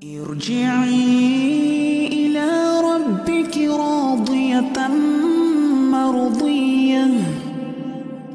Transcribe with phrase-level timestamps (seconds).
[0.00, 0.96] ارجعي
[2.08, 2.48] إلى
[2.80, 4.88] ربك راضية
[5.92, 7.06] مرضية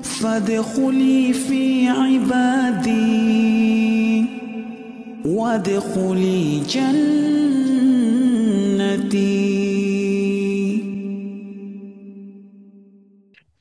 [0.04, 3.06] فادخلي في عبادي
[5.26, 7.26] وادخلي جنتي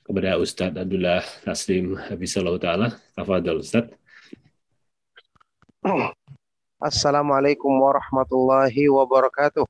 [0.05, 2.93] kepada Ustadz Abdullah Taslim Habisallahu Ta'ala.
[3.17, 3.97] Tafadol Ustadz.
[6.85, 9.65] Assalamualaikum warahmatullahi wabarakatuh.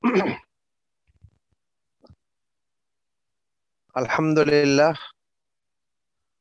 [4.00, 4.96] Alhamdulillah.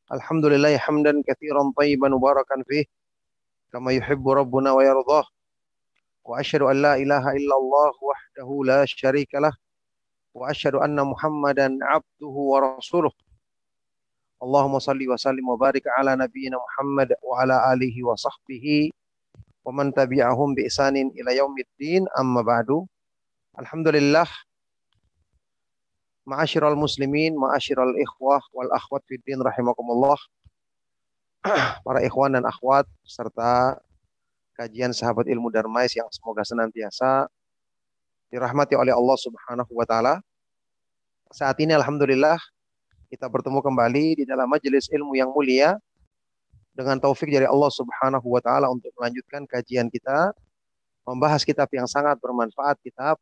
[0.08, 2.88] Alhamdulillah hamdan kathiran tayyiban mubarakan fih.
[3.76, 5.28] Kama yuhibbu rabbuna wa yardah.
[6.24, 9.52] Wa ashadu an la ilaha illallah wahdahu la sharika lah.
[10.32, 13.12] Wa ashadu anna muhammadan abduhu wa rasuluh.
[14.40, 18.96] Allahumma salli wa sallim wa barik ala nabiyyina Muhammad wa ala alihi wa sahbihi
[19.70, 22.90] wa man tabi'ahum bi isanin ila yaumiddin amma ba'du.
[23.54, 24.26] Alhamdulillah
[26.30, 30.18] Ma'asyiral muslimin, ma'asyiral ikhwah wal akhwat fid din rahimakumullah.
[31.86, 33.82] Para ikhwan dan akhwat serta
[34.54, 37.26] kajian sahabat ilmu Darmais yang semoga senantiasa
[38.30, 40.22] dirahmati oleh Allah Subhanahu wa taala.
[41.34, 42.38] Saat ini alhamdulillah
[43.10, 45.82] kita bertemu kembali di dalam majelis ilmu yang mulia
[46.80, 50.32] dengan taufik dari Allah Subhanahu wa taala untuk melanjutkan kajian kita
[51.04, 53.20] membahas kitab yang sangat bermanfaat kitab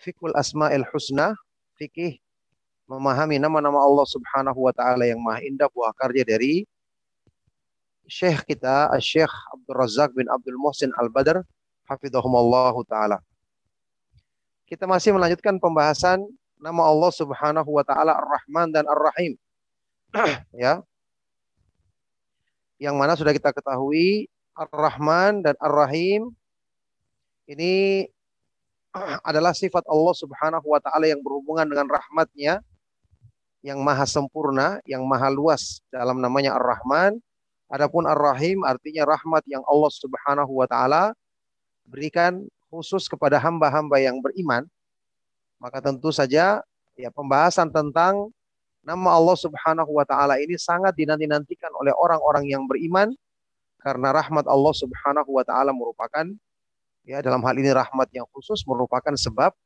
[0.00, 1.36] Fikul Asmaul Husna
[1.76, 2.16] fikih
[2.88, 6.64] memahami nama-nama Allah Subhanahu wa taala yang maha indah buah karya dari
[8.08, 11.44] Syekh kita Syekh Abdul Razak bin Abdul Muhsin Al-Badr
[11.84, 13.20] hafizahumullah taala.
[14.64, 16.24] Kita masih melanjutkan pembahasan
[16.56, 19.36] nama Allah Subhanahu wa taala Ar-Rahman dan Ar-Rahim.
[20.56, 20.80] ya.
[22.78, 26.30] Yang mana sudah kita ketahui Ar-Rahman dan Ar-Rahim
[27.50, 28.06] ini
[29.28, 32.62] adalah sifat Allah Subhanahu wa taala yang berhubungan dengan rahmatnya
[33.64, 37.16] yang maha sempurna, yang maha luas dalam namanya Ar-Rahman.
[37.72, 41.16] Adapun Ar-Rahim artinya rahmat yang Allah Subhanahu wa taala
[41.88, 44.68] berikan khusus kepada hamba-hamba yang beriman.
[45.56, 46.60] Maka tentu saja
[46.94, 48.28] ya pembahasan tentang
[48.84, 53.10] nama Allah Subhanahu wa taala ini sangat dinanti-nantikan oleh orang-orang yang beriman
[53.80, 56.28] karena rahmat Allah Subhanahu wa taala merupakan
[57.04, 59.56] ya dalam hal ini rahmat yang khusus merupakan sebab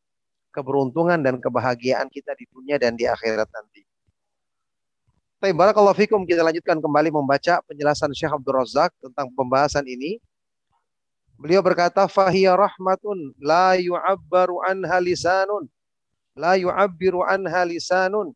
[0.54, 3.84] keberuntungan dan kebahagiaan kita di dunia dan di akhirat nanti.
[5.38, 10.18] Baik, barakallahu fikum kita lanjutkan kembali membaca penjelasan Syekh Abdul Razak tentang pembahasan ini.
[11.38, 15.70] Beliau berkata fahiya rahmatun la yu'abbaru anha lisanun
[16.34, 18.34] la yu'abbiru anha lisanun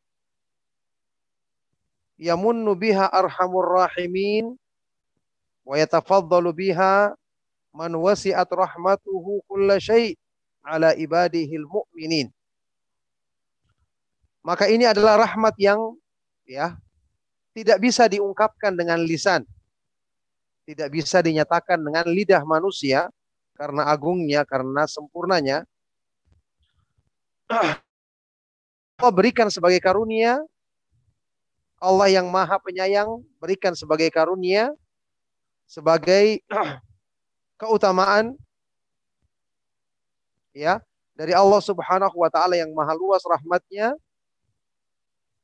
[2.20, 4.56] yamunnu biha arhamur rahimin
[5.62, 7.14] wa yatafaddalu biha
[7.72, 10.16] man wasi'at rahmatuhu kulla syai'
[10.62, 11.66] ala ibadihil.
[14.42, 15.94] Maka ini adalah rahmat yang
[16.46, 16.74] ya
[17.54, 19.46] tidak bisa diungkapkan dengan lisan.
[20.62, 23.10] Tidak bisa dinyatakan dengan lidah manusia
[23.58, 25.66] karena agungnya, karena sempurnanya.
[29.02, 30.38] Allah berikan sebagai karunia
[31.82, 34.70] Allah yang maha penyayang berikan sebagai karunia
[35.66, 36.38] sebagai
[37.60, 38.38] keutamaan
[40.54, 40.78] ya
[41.18, 43.98] dari Allah Subhanahu wa taala yang maha luas rahmatnya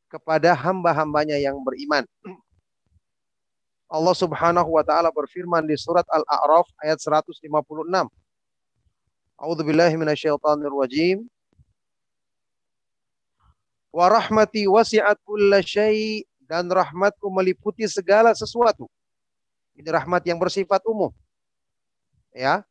[0.07, 2.07] kepada hamba-hambanya yang beriman.
[3.99, 7.51] Allah Subhanahu wa taala berfirman di surat Al-A'raf ayat 156.
[9.43, 9.65] A'udzu.
[13.89, 15.65] Wa rahmati wasi'at kulla
[16.49, 18.89] dan rahmatku meliputi segala sesuatu.
[19.77, 21.13] Ini rahmat yang bersifat umum.
[22.33, 22.65] Ya.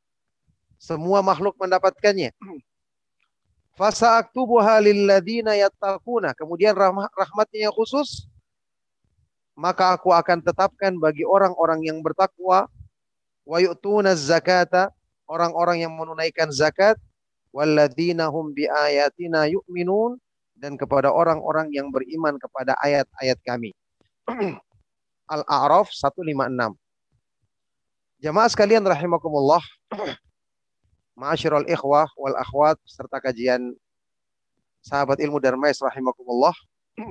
[0.78, 2.34] Semua makhluk mendapatkannya.
[3.78, 6.34] Fasa aktubuha lilladzina yattaquna.
[6.34, 8.30] Kemudian rahmat, rahmatnya yang khusus
[9.58, 12.70] maka aku akan tetapkan bagi orang-orang yang bertakwa
[13.42, 14.94] wa yu'tuna zakata
[15.26, 16.94] orang-orang yang menunaikan zakat
[17.50, 20.22] walladzina hum biayatina yu'minun
[20.58, 23.72] dan kepada orang-orang yang beriman kepada ayat-ayat kami.
[25.34, 26.74] Al-A'raf 156.
[28.18, 29.62] Jamaah sekalian rahimakumullah.
[31.20, 33.74] Ma'asyiral ikhwah wal akhwat serta kajian
[34.82, 36.54] sahabat ilmu Darmais rahimakumullah.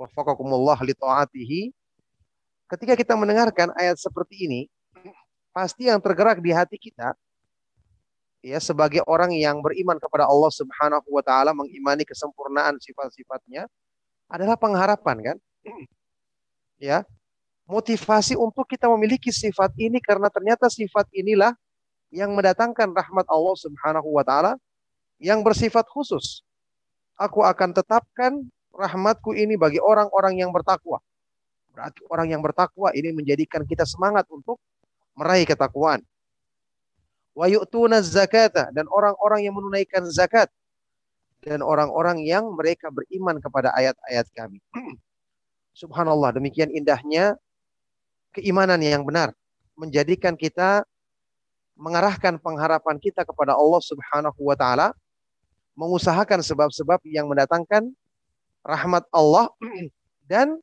[0.00, 1.60] Wafakakumullah li ta'atihi.
[2.64, 4.60] Ketika kita mendengarkan ayat seperti ini,
[5.54, 7.14] pasti yang tergerak di hati kita
[8.44, 13.64] ya sebagai orang yang beriman kepada Allah Subhanahu wa taala mengimani kesempurnaan sifat-sifatnya
[14.28, 15.36] adalah pengharapan kan?
[16.74, 17.06] Ya.
[17.64, 21.56] Motivasi untuk kita memiliki sifat ini karena ternyata sifat inilah
[22.12, 24.60] yang mendatangkan rahmat Allah Subhanahu wa taala
[25.16, 26.44] yang bersifat khusus.
[27.16, 28.36] Aku akan tetapkan
[28.74, 31.00] rahmatku ini bagi orang-orang yang bertakwa.
[31.72, 34.60] Berarti orang yang bertakwa ini menjadikan kita semangat untuk
[35.16, 36.04] meraih ketakwaan.
[37.34, 40.46] Wa yu'tuna zakata dan orang-orang yang menunaikan zakat
[41.42, 44.62] dan orang-orang yang mereka beriman kepada ayat-ayat kami.
[45.80, 47.34] Subhanallah, demikian indahnya
[48.30, 49.34] keimanan yang benar
[49.74, 50.86] menjadikan kita
[51.74, 54.94] mengarahkan pengharapan kita kepada Allah Subhanahu wa taala,
[55.74, 57.90] mengusahakan sebab-sebab yang mendatangkan
[58.62, 59.50] rahmat Allah
[60.30, 60.62] dan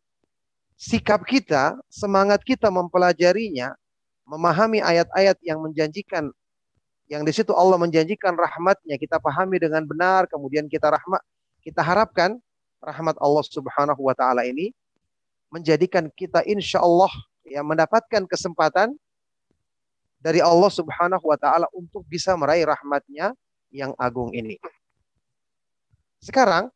[0.79, 3.75] sikap kita, semangat kita mempelajarinya,
[4.23, 6.31] memahami ayat-ayat yang menjanjikan
[7.11, 11.19] yang di situ Allah menjanjikan rahmatnya kita pahami dengan benar kemudian kita rahmat
[11.59, 12.39] kita harapkan
[12.79, 14.71] rahmat Allah Subhanahu wa taala ini
[15.51, 17.11] menjadikan kita insya Allah
[17.43, 18.95] ya mendapatkan kesempatan
[20.23, 23.35] dari Allah Subhanahu wa taala untuk bisa meraih rahmatnya
[23.75, 24.55] yang agung ini.
[26.23, 26.71] Sekarang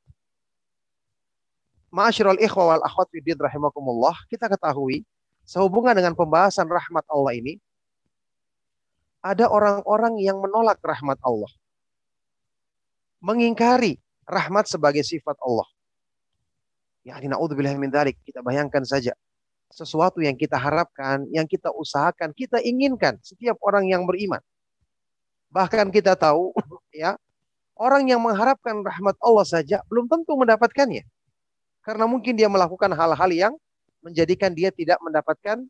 [1.95, 5.07] Ma'asyiral ikhwa wal akhwat fiddin rahimakumullah, kita ketahui
[5.47, 7.55] sehubungan dengan pembahasan rahmat Allah ini
[9.25, 11.49] ada orang-orang yang menolak rahmat Allah.
[13.25, 13.97] Mengingkari
[14.29, 15.65] rahmat sebagai sifat Allah.
[17.01, 18.21] Ya, naudzubillah min dzalik.
[18.21, 19.17] Kita bayangkan saja
[19.73, 24.41] sesuatu yang kita harapkan, yang kita usahakan, kita inginkan setiap orang yang beriman.
[25.49, 26.53] Bahkan kita tahu
[26.93, 27.17] ya,
[27.73, 31.01] orang yang mengharapkan rahmat Allah saja belum tentu mendapatkannya.
[31.81, 33.53] Karena mungkin dia melakukan hal-hal yang
[34.05, 35.65] menjadikan dia tidak mendapatkan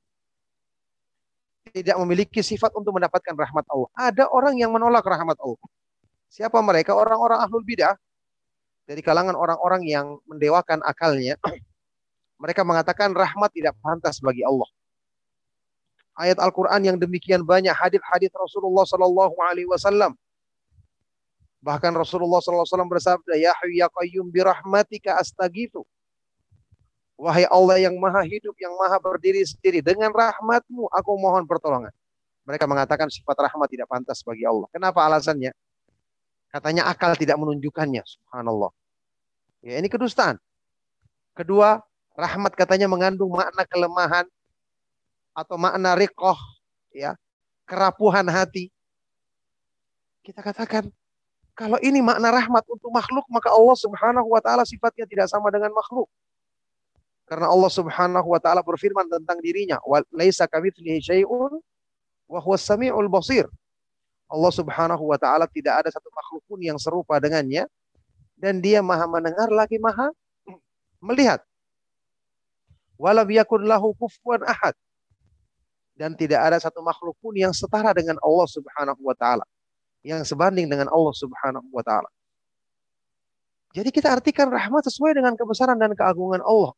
[1.73, 3.89] tidak memiliki sifat untuk mendapatkan rahmat Allah.
[3.97, 5.61] Ada orang yang menolak rahmat Allah.
[6.29, 6.93] Siapa mereka?
[6.93, 7.95] Orang-orang ahlul bidah
[8.85, 11.39] dari kalangan orang-orang yang mendewakan akalnya
[12.41, 14.69] mereka mengatakan rahmat tidak pantas bagi Allah.
[16.15, 20.15] Ayat Al-Quran yang demikian banyak hadis-hadis Rasulullah Sallallahu Alaihi Wasallam.
[21.59, 25.83] Bahkan Rasulullah Sallallahu Alaihi Wasallam bersabda, Ya Ya Qayyum birahmatika astaghithu.
[27.15, 29.79] Wahai Allah yang maha hidup, yang maha berdiri sendiri.
[29.79, 31.91] Dengan rahmatmu aku mohon pertolongan.
[32.43, 34.67] Mereka mengatakan sifat rahmat tidak pantas bagi Allah.
[34.69, 35.55] Kenapa alasannya?
[36.51, 38.03] Katanya akal tidak menunjukkannya.
[38.03, 38.71] Subhanallah.
[39.65, 40.37] Ya, ini kedustaan.
[41.33, 41.81] Kedua,
[42.15, 44.23] Rahmat katanya mengandung makna kelemahan
[45.35, 46.39] atau makna rikoh,
[46.95, 47.19] ya,
[47.67, 48.71] kerapuhan hati.
[50.23, 50.87] Kita katakan,
[51.51, 55.75] kalau ini makna rahmat untuk makhluk, maka Allah subhanahu wa ta'ala sifatnya tidak sama dengan
[55.75, 56.07] makhluk.
[57.25, 59.81] Karena Allah subhanahu wa ta'ala berfirman tentang dirinya,
[60.13, 61.57] Laisa kamitslihi syai'un
[62.29, 63.49] wa huwa sami'ul basir.
[64.29, 67.65] Allah subhanahu wa ta'ala tidak ada satu makhluk pun yang serupa dengannya.
[68.35, 70.11] Dan dia maha mendengar lagi maha
[71.01, 71.41] melihat.
[72.99, 74.75] Walam yakun lahu kufuwan ahad.
[75.95, 79.47] Dan tidak ada satu makhluk pun yang setara dengan Allah Subhanahu wa taala.
[80.03, 82.11] Yang sebanding dengan Allah Subhanahu wa taala.
[83.71, 86.75] Jadi kita artikan rahmat sesuai dengan kebesaran dan keagungan Allah.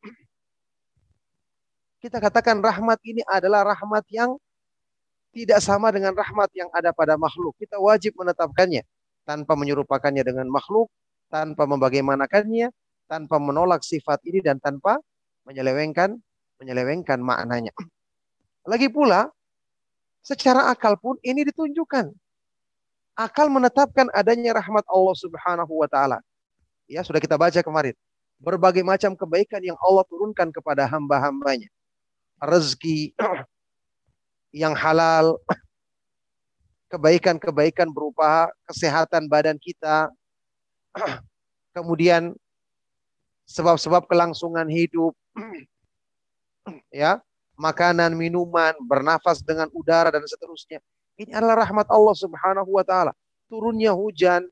[2.07, 4.39] Kita katakan rahmat ini adalah rahmat yang
[5.35, 7.51] tidak sama dengan rahmat yang ada pada makhluk.
[7.59, 8.79] Kita wajib menetapkannya
[9.27, 10.87] tanpa menyerupakannya dengan makhluk,
[11.27, 12.71] tanpa membagaimanakannya,
[13.11, 15.03] tanpa menolak sifat ini dan tanpa
[15.43, 16.15] menyelewengkan
[16.63, 17.75] menyelewengkan maknanya.
[18.63, 19.27] Lagi pula
[20.23, 22.07] secara akal pun ini ditunjukkan.
[23.19, 26.23] Akal menetapkan adanya rahmat Allah Subhanahu wa taala.
[26.87, 27.99] Ya, sudah kita baca kemarin.
[28.39, 31.67] Berbagai macam kebaikan yang Allah turunkan kepada hamba-hambanya.
[32.37, 33.17] Rezeki
[34.53, 35.41] yang halal,
[36.87, 40.13] kebaikan-kebaikan berupa kesehatan badan kita,
[41.75, 42.37] kemudian
[43.49, 45.17] sebab-sebab kelangsungan hidup,
[46.93, 47.19] ya,
[47.57, 50.77] makanan, minuman, bernafas dengan udara dan seterusnya.
[51.17, 53.11] Ini adalah rahmat Allah Subhanahu wa taala.
[53.49, 54.45] Turunnya hujan,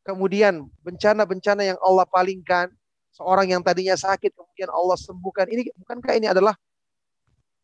[0.00, 2.72] kemudian bencana-bencana yang Allah palingkan,
[3.12, 5.44] seorang yang tadinya sakit kemudian Allah sembuhkan.
[5.48, 6.56] Ini bukankah ini adalah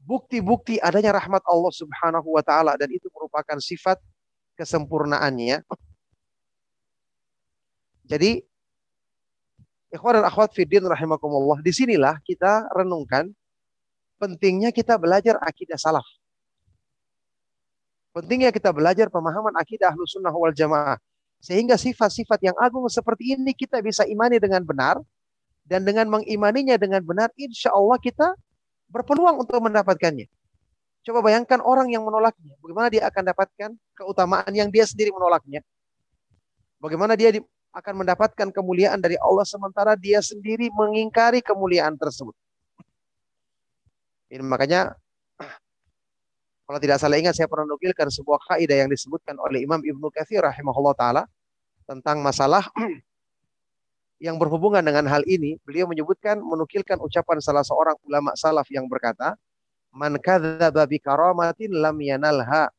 [0.02, 3.98] bukti-bukti adanya rahmat Allah Subhanahu wa taala dan itu merupakan sifat
[4.58, 5.62] kesempurnaannya.
[8.06, 8.42] Jadi
[9.92, 11.60] Ikhwan dan akhwat fiddin rahimakumullah.
[11.60, 13.28] Di sinilah kita renungkan
[14.16, 16.04] pentingnya kita belajar akidah salaf.
[18.16, 20.96] Pentingnya kita belajar pemahaman akidah ahlu sunnah wal jamaah.
[21.44, 24.96] Sehingga sifat-sifat yang agung seperti ini kita bisa imani dengan benar.
[25.62, 28.32] Dan dengan mengimaninya dengan benar, insya Allah kita
[28.92, 30.28] berpeluang untuk mendapatkannya.
[31.02, 32.54] Coba bayangkan orang yang menolaknya.
[32.62, 35.64] Bagaimana dia akan dapatkan keutamaan yang dia sendiri menolaknya.
[36.78, 37.34] Bagaimana dia
[37.72, 42.36] akan mendapatkan kemuliaan dari Allah sementara dia sendiri mengingkari kemuliaan tersebut.
[44.30, 44.94] Ini makanya
[46.68, 50.40] Kalau tidak salah ingat saya pernah nukilkan sebuah kaidah yang disebutkan oleh Imam Ibnu Katsir
[50.40, 51.22] rahimahullah taala
[51.84, 52.64] tentang masalah
[54.22, 55.58] yang berhubungan dengan hal ini.
[55.66, 59.34] Beliau menyebutkan menukilkan ucapan salah seorang ulama salaf yang berkata,
[59.90, 62.70] "Man kadzdzaba bi karamatin lam yanalha."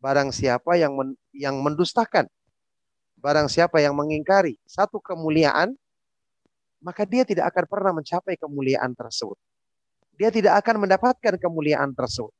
[0.00, 2.24] Barang siapa yang men, yang mendustakan,
[3.20, 5.76] barang siapa yang mengingkari satu kemuliaan,
[6.80, 9.36] maka dia tidak akan pernah mencapai kemuliaan tersebut.
[10.16, 12.32] Dia tidak akan mendapatkan kemuliaan tersebut.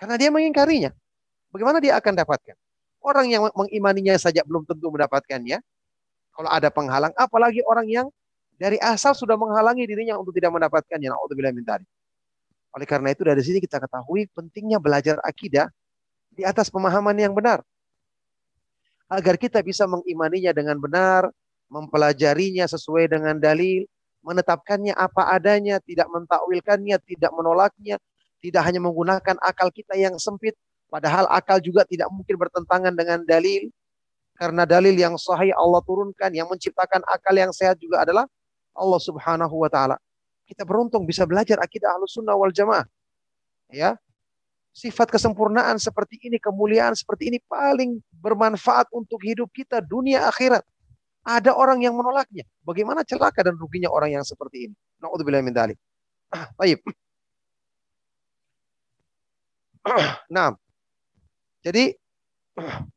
[0.00, 0.96] Karena dia mengingkarinya.
[1.52, 2.56] Bagaimana dia akan dapatkan?
[3.04, 5.60] Orang yang mengimaninya saja belum tentu mendapatkannya.
[6.34, 8.06] Kalau ada penghalang, apalagi orang yang
[8.58, 11.10] dari asal sudah menghalangi dirinya untuk tidak mendapatkannya.
[11.54, 11.66] Min
[12.74, 15.70] Oleh karena itu dari sini kita ketahui pentingnya belajar akidah
[16.34, 17.62] di atas pemahaman yang benar.
[19.06, 21.30] Agar kita bisa mengimaninya dengan benar,
[21.70, 23.86] mempelajarinya sesuai dengan dalil,
[24.26, 28.00] menetapkannya apa adanya, tidak mentakwilkannya, tidak menolaknya,
[28.40, 30.56] tidak hanya menggunakan akal kita yang sempit,
[30.88, 33.70] padahal akal juga tidak mungkin bertentangan dengan dalil.
[34.34, 38.26] Karena dalil yang sahih Allah turunkan, yang menciptakan akal yang sehat juga adalah
[38.74, 39.96] Allah Subhanahu wa taala.
[40.44, 42.84] Kita beruntung bisa belajar akidah Ahlus Sunnah wal Jamaah.
[43.70, 43.96] Ya.
[44.74, 50.66] Sifat kesempurnaan seperti ini, kemuliaan seperti ini paling bermanfaat untuk hidup kita dunia akhirat.
[51.24, 52.42] Ada orang yang menolaknya.
[52.66, 54.74] Bagaimana celaka dan ruginya orang yang seperti ini?
[54.98, 55.78] Nauzubillah min dzalik.
[56.58, 56.82] Baik.
[60.34, 60.58] nah,
[61.62, 61.94] jadi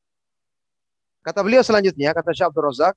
[1.27, 2.95] kata beliau selanjutnya, kata Syekh Abdul Razak,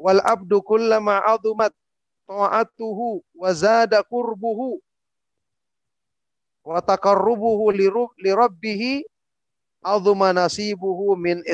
[0.00, 1.76] wal abdu kullama adumat
[2.24, 4.80] ta'atuhu wa zada qurbuhu
[6.64, 7.68] wa taqarrubuhu
[8.16, 9.04] li rabbih
[9.84, 11.44] azuma nasibuhu min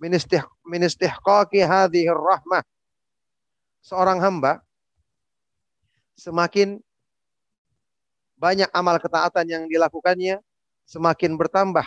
[0.00, 2.62] min, istih, min istihqaqi hadhihi rahmah.
[3.82, 4.60] Seorang hamba
[6.16, 6.80] semakin
[8.36, 10.40] banyak amal ketaatan yang dilakukannya,
[10.84, 11.86] semakin bertambah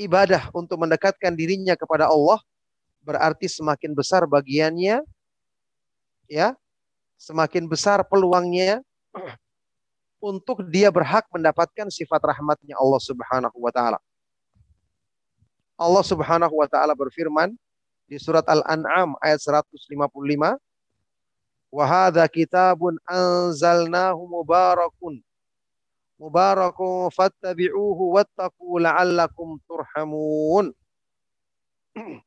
[0.00, 2.40] ibadah untuk mendekatkan dirinya kepada Allah,
[3.06, 5.06] berarti semakin besar bagiannya,
[6.26, 6.58] ya,
[7.14, 8.82] semakin besar peluangnya
[10.18, 14.02] untuk dia berhak mendapatkan sifat rahmatnya Allah Subhanahu wa taala.
[15.78, 17.54] Allah Subhanahu wa taala berfirman
[18.10, 20.58] di surat Al-An'am ayat 155,
[21.70, 25.22] "Wa hadza kitabun anzalnahu mubarakun
[26.16, 30.72] mubarakun fattabi'uhu wattaqu la'allakum turhamun.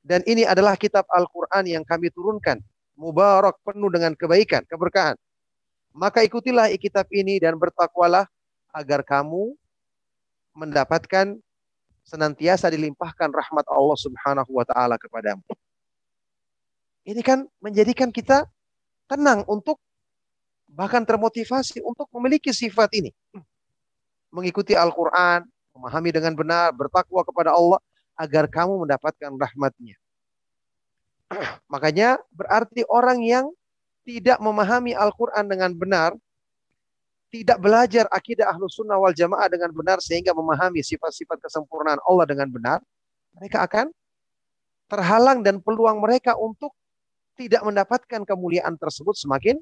[0.00, 2.60] Dan ini adalah kitab Al-Quran yang kami turunkan.
[2.96, 5.16] Mubarak penuh dengan kebaikan, keberkahan.
[5.92, 8.28] Maka ikutilah kitab ini dan bertakwalah
[8.70, 9.56] agar kamu
[10.54, 11.38] mendapatkan
[12.04, 15.42] senantiasa dilimpahkan rahmat Allah Subhanahu wa taala kepadamu.
[17.06, 18.46] Ini kan menjadikan kita
[19.08, 19.80] tenang untuk
[20.70, 23.10] bahkan termotivasi untuk memiliki sifat ini.
[24.30, 25.42] Mengikuti Al-Quran,
[25.74, 27.82] memahami dengan benar, bertakwa kepada Allah,
[28.20, 29.96] agar kamu mendapatkan rahmatnya.
[31.72, 33.48] Makanya berarti orang yang
[34.04, 36.12] tidak memahami Al-Quran dengan benar,
[37.32, 42.50] tidak belajar akidah ahlu sunnah wal jamaah dengan benar sehingga memahami sifat-sifat kesempurnaan Allah dengan
[42.50, 42.78] benar,
[43.38, 43.86] mereka akan
[44.90, 46.74] terhalang dan peluang mereka untuk
[47.38, 49.56] tidak mendapatkan kemuliaan tersebut semakin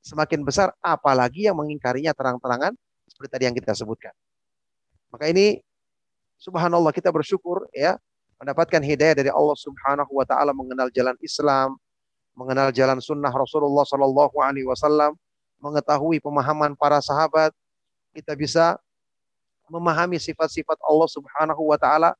[0.00, 2.72] semakin besar apalagi yang mengingkarinya terang-terangan
[3.10, 4.14] seperti tadi yang kita sebutkan.
[5.10, 5.58] Maka ini
[6.38, 7.98] subhanallah kita bersyukur ya
[8.38, 11.74] mendapatkan hidayah dari Allah Subhanahu wa taala mengenal jalan Islam,
[12.38, 15.18] mengenal jalan sunnah Rasulullah Sallallahu alaihi wasallam,
[15.58, 17.50] mengetahui pemahaman para sahabat,
[18.14, 18.78] kita bisa
[19.66, 22.14] memahami sifat-sifat Allah Subhanahu wa taala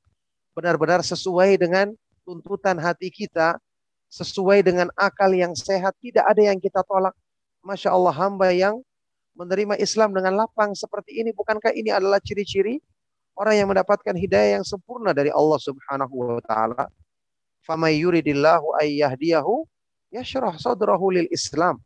[0.59, 1.95] benar-benar sesuai dengan
[2.27, 3.57] tuntutan hati kita,
[4.11, 7.15] sesuai dengan akal yang sehat, tidak ada yang kita tolak,
[7.63, 8.83] Masya Allah hamba yang
[9.39, 11.31] menerima Islam dengan lapang seperti ini.
[11.31, 12.83] Bukankah ini adalah ciri-ciri
[13.39, 16.91] orang yang mendapatkan hidayah yang sempurna dari Allah Subhanahu wa taala.
[17.63, 19.63] Famay yuridillahu ayyahdiyahu
[20.11, 21.79] yashrah sadrahu lil Islam.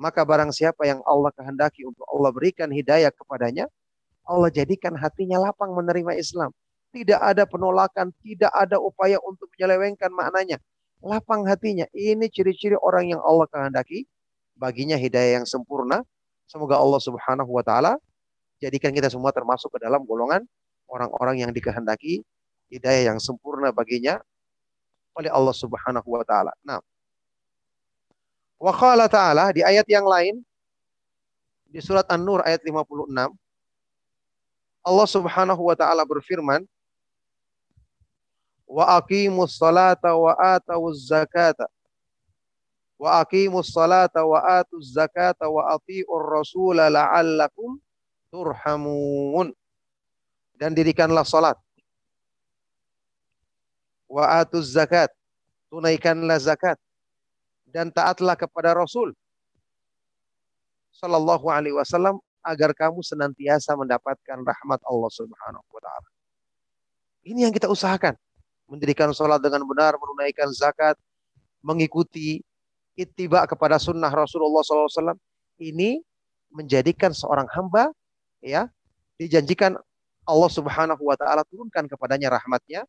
[0.00, 3.70] Maka barang siapa yang Allah kehendaki untuk Allah berikan hidayah kepadanya,
[4.26, 6.50] Allah jadikan hatinya lapang menerima Islam.
[6.90, 10.58] Tidak ada penolakan, tidak ada upaya untuk menyelewengkan maknanya.
[11.04, 11.84] Lapang hatinya.
[11.92, 14.08] Ini ciri-ciri orang yang Allah kehendaki
[14.56, 16.02] baginya hidayah yang sempurna.
[16.48, 17.98] Semoga Allah Subhanahu wa taala
[18.62, 20.46] jadikan kita semua termasuk ke dalam golongan
[20.94, 22.22] orang-orang yang dikehendaki
[22.70, 24.22] hidayah yang sempurna baginya
[25.18, 26.54] oleh Allah Subhanahu wa taala.
[26.62, 26.78] Nah,
[28.62, 30.38] wa qala ta'ala di ayat yang lain
[31.66, 33.10] di surat An-Nur ayat 56
[34.86, 36.62] Allah Subhanahu wa taala berfirman
[38.70, 41.66] wa aqimus salata wa atawuz zakata
[42.94, 47.76] wa aqimus salata wa atuz zakata wa atiur rasul la'allakum
[48.30, 49.54] turhamun.
[50.58, 51.58] Dan dirikanlah salat.
[54.06, 55.10] Wa atuz zakat,
[55.72, 56.78] tunaikanlah zakat
[57.66, 59.10] dan taatlah kepada Rasul
[60.94, 66.08] sallallahu alaihi wasallam agar kamu senantiasa mendapatkan rahmat Allah Subhanahu wa taala.
[67.24, 68.14] Ini yang kita usahakan.
[68.64, 70.96] Mendirikan sholat dengan benar, menunaikan zakat,
[71.60, 72.40] mengikuti
[72.96, 75.16] ittiba kepada sunnah Rasulullah SAW.
[75.60, 76.00] Ini
[76.52, 77.90] menjadikan seorang hamba
[78.44, 78.68] ya
[79.16, 79.80] dijanjikan
[80.24, 82.88] Allah Subhanahu wa taala turunkan kepadanya rahmatnya,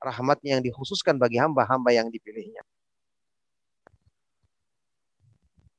[0.00, 2.64] rahmatnya yang dikhususkan bagi hamba-hamba yang dipilihnya.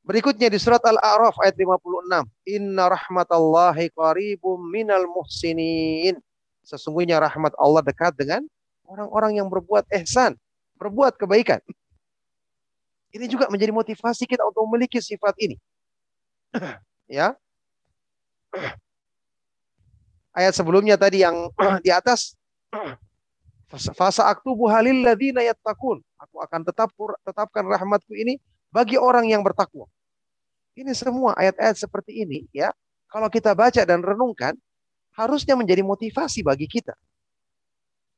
[0.01, 2.25] Berikutnya di surat Al-A'raf ayat 56.
[2.49, 6.17] Inna rahmatallahi qaribum minal muhsinin.
[6.65, 8.41] Sesungguhnya rahmat Allah dekat dengan
[8.89, 10.37] orang-orang yang berbuat ihsan,
[10.81, 11.61] berbuat kebaikan.
[13.13, 15.55] Ini juga menjadi motivasi kita untuk memiliki sifat ini.
[17.07, 17.37] ya.
[20.31, 21.51] Ayat sebelumnya tadi yang
[21.85, 22.35] di atas
[23.95, 25.99] fasa aktubu halil ladzina yattaqun.
[26.27, 26.91] Aku akan tetap
[27.23, 28.39] tetapkan rahmatku ini
[28.71, 29.87] bagi orang yang bertakwa.
[30.71, 32.71] Ini semua ayat-ayat seperti ini ya.
[33.11, 34.55] Kalau kita baca dan renungkan
[35.11, 36.95] harusnya menjadi motivasi bagi kita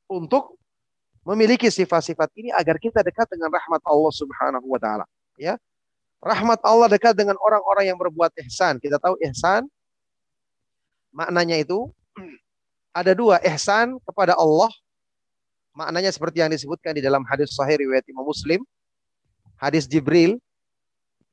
[0.06, 0.54] untuk
[1.26, 5.06] memiliki sifat-sifat ini agar kita dekat dengan rahmat Allah Subhanahu wa taala,
[5.40, 5.58] ya.
[6.24, 8.80] Rahmat Allah dekat dengan orang-orang yang berbuat ihsan.
[8.80, 9.68] Kita tahu ihsan
[11.12, 11.92] maknanya itu
[12.94, 14.70] ada dua, ihsan kepada Allah
[15.74, 18.62] maknanya seperti yang disebutkan di dalam hadis sahih riwayat Imam Muslim,
[19.58, 20.38] hadis Jibril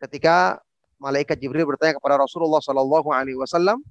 [0.01, 0.57] ketika
[0.97, 3.85] malaikat Jibril bertanya kepada Rasulullah Shallallahu alaihi wasallam,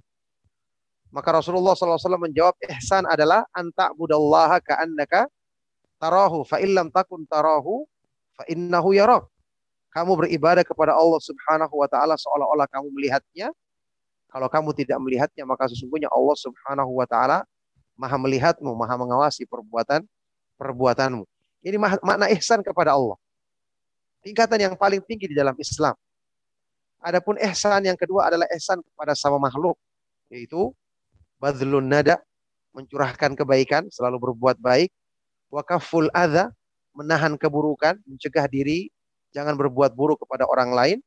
[1.09, 5.25] maka Rasulullah SAW menjawab, ihsan adalah anta budallaha ka'annaka
[5.97, 7.89] tarahu fa illam takun tarahu
[8.37, 9.25] fa innahu yarak.
[9.89, 13.49] Kamu beribadah kepada Allah Subhanahu wa taala seolah-olah kamu melihatnya.
[14.29, 17.43] Kalau kamu tidak melihatnya maka sesungguhnya Allah Subhanahu wa taala
[17.99, 20.07] Maha melihatmu, Maha mengawasi perbuatan
[20.55, 21.27] perbuatanmu.
[21.59, 23.19] Ini makna ihsan kepada Allah.
[24.23, 25.95] Tingkatan yang paling tinggi di dalam Islam.
[27.03, 29.75] Adapun ihsan yang kedua adalah ihsan kepada sama makhluk,
[30.31, 30.71] yaitu
[31.39, 32.19] badlun nada,
[32.71, 34.91] mencurahkan kebaikan, selalu berbuat baik,
[35.51, 36.51] wakaful adha,
[36.95, 38.91] menahan keburukan, mencegah diri
[39.31, 40.97] jangan berbuat buruk kepada orang lain,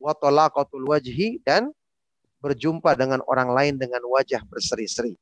[0.00, 1.70] wa talaqatul wajhi dan
[2.42, 5.14] berjumpa dengan orang lain dengan wajah berseri-seri.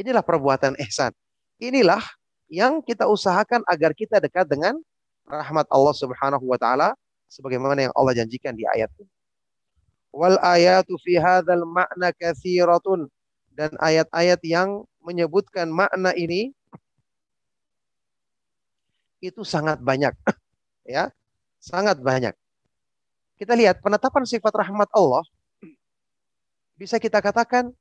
[0.00, 1.12] Inilah perbuatan ihsan.
[1.60, 2.00] Inilah
[2.48, 4.80] yang kita usahakan agar kita dekat dengan
[5.28, 6.96] rahmat Allah Subhanahu wa taala
[7.28, 9.12] sebagaimana yang Allah janjikan di ayat ini.
[10.16, 13.12] Wal ayatu fi hadzal ma'na katsiratun
[13.52, 16.56] dan ayat-ayat yang menyebutkan makna ini
[19.20, 20.12] itu sangat banyak
[20.84, 21.08] ya
[21.56, 22.36] sangat banyak
[23.40, 25.24] kita lihat penetapan sifat rahmat Allah
[26.76, 27.72] bisa kita katakan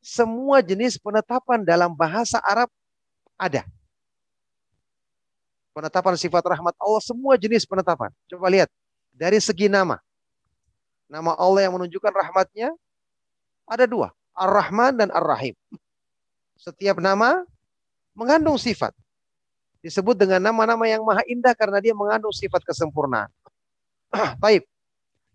[0.00, 2.72] semua jenis penetapan dalam bahasa Arab
[3.36, 3.68] ada
[5.76, 8.68] penetapan sifat rahmat Allah semua jenis penetapan coba lihat
[9.12, 10.00] dari segi nama
[11.06, 12.72] nama Allah yang menunjukkan rahmatnya
[13.68, 15.52] ada dua Ar-Rahman dan Ar-Rahim.
[16.56, 17.44] Setiap nama
[18.16, 18.96] mengandung sifat.
[19.80, 23.28] Disebut dengan nama-nama yang maha indah karena dia mengandung sifat kesempurnaan.
[24.44, 24.68] Baik.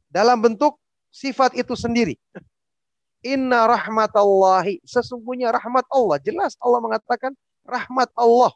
[0.09, 0.77] Dalam bentuk
[1.09, 2.17] sifat itu sendiri.
[3.25, 4.85] Inna rahmatallahi.
[4.85, 6.21] Sesungguhnya rahmat Allah.
[6.21, 7.33] Jelas Allah mengatakan
[7.65, 8.53] rahmat Allah.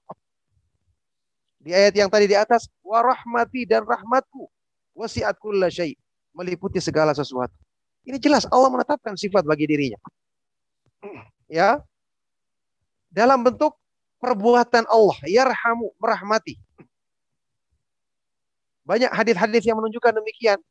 [1.57, 2.69] Di ayat yang tadi di atas.
[2.85, 4.45] Wa rahmati dan rahmatku.
[4.93, 5.97] Wasiat kulla syai.
[6.37, 7.57] Meliputi segala sesuatu.
[8.05, 9.97] Ini jelas Allah menetapkan sifat bagi dirinya
[11.49, 11.81] ya
[13.09, 13.73] dalam bentuk
[14.21, 16.61] perbuatan Allah yarhamu merahmati
[18.85, 20.61] banyak hadis-hadis yang menunjukkan demikian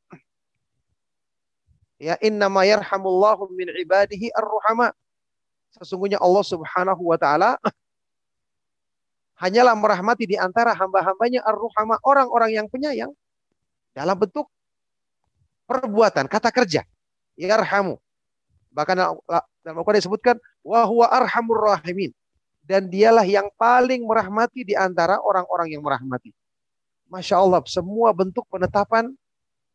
[1.98, 4.94] ya innama yarhamullahu min ibadihi ar-ruhama.
[5.76, 7.60] Sesungguhnya Allah Subhanahu wa taala
[9.38, 13.12] hanyalah merahmati di antara hamba-hambanya ar-ruhama orang-orang yang penyayang
[13.92, 14.48] dalam bentuk
[15.68, 16.82] perbuatan kata kerja.
[17.38, 18.00] Yarhamu.
[18.74, 18.96] Bahkan
[19.62, 22.10] dalam Al-Quran disebutkan wahwa arhamur rahimin.
[22.68, 26.36] Dan dialah yang paling merahmati di antara orang-orang yang merahmati.
[27.08, 29.08] Masya Allah, semua bentuk penetapan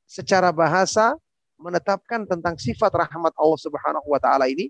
[0.05, 1.17] secara bahasa
[1.57, 4.69] menetapkan tentang sifat rahmat Allah Subhanahu wa taala ini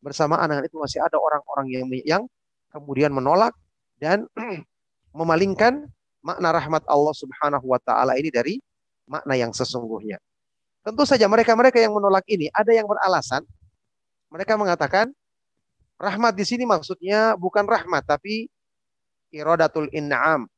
[0.00, 2.22] bersamaan dengan itu masih ada orang-orang yang yang
[2.68, 3.56] kemudian menolak
[3.96, 4.28] dan
[5.18, 5.88] memalingkan
[6.24, 8.60] makna rahmat Allah Subhanahu wa taala ini dari
[9.08, 10.20] makna yang sesungguhnya.
[10.84, 13.44] Tentu saja mereka-mereka yang menolak ini ada yang beralasan
[14.34, 15.14] mereka mengatakan
[15.94, 18.50] rahmat di sini maksudnya bukan rahmat tapi
[19.30, 20.50] iradatul in'am.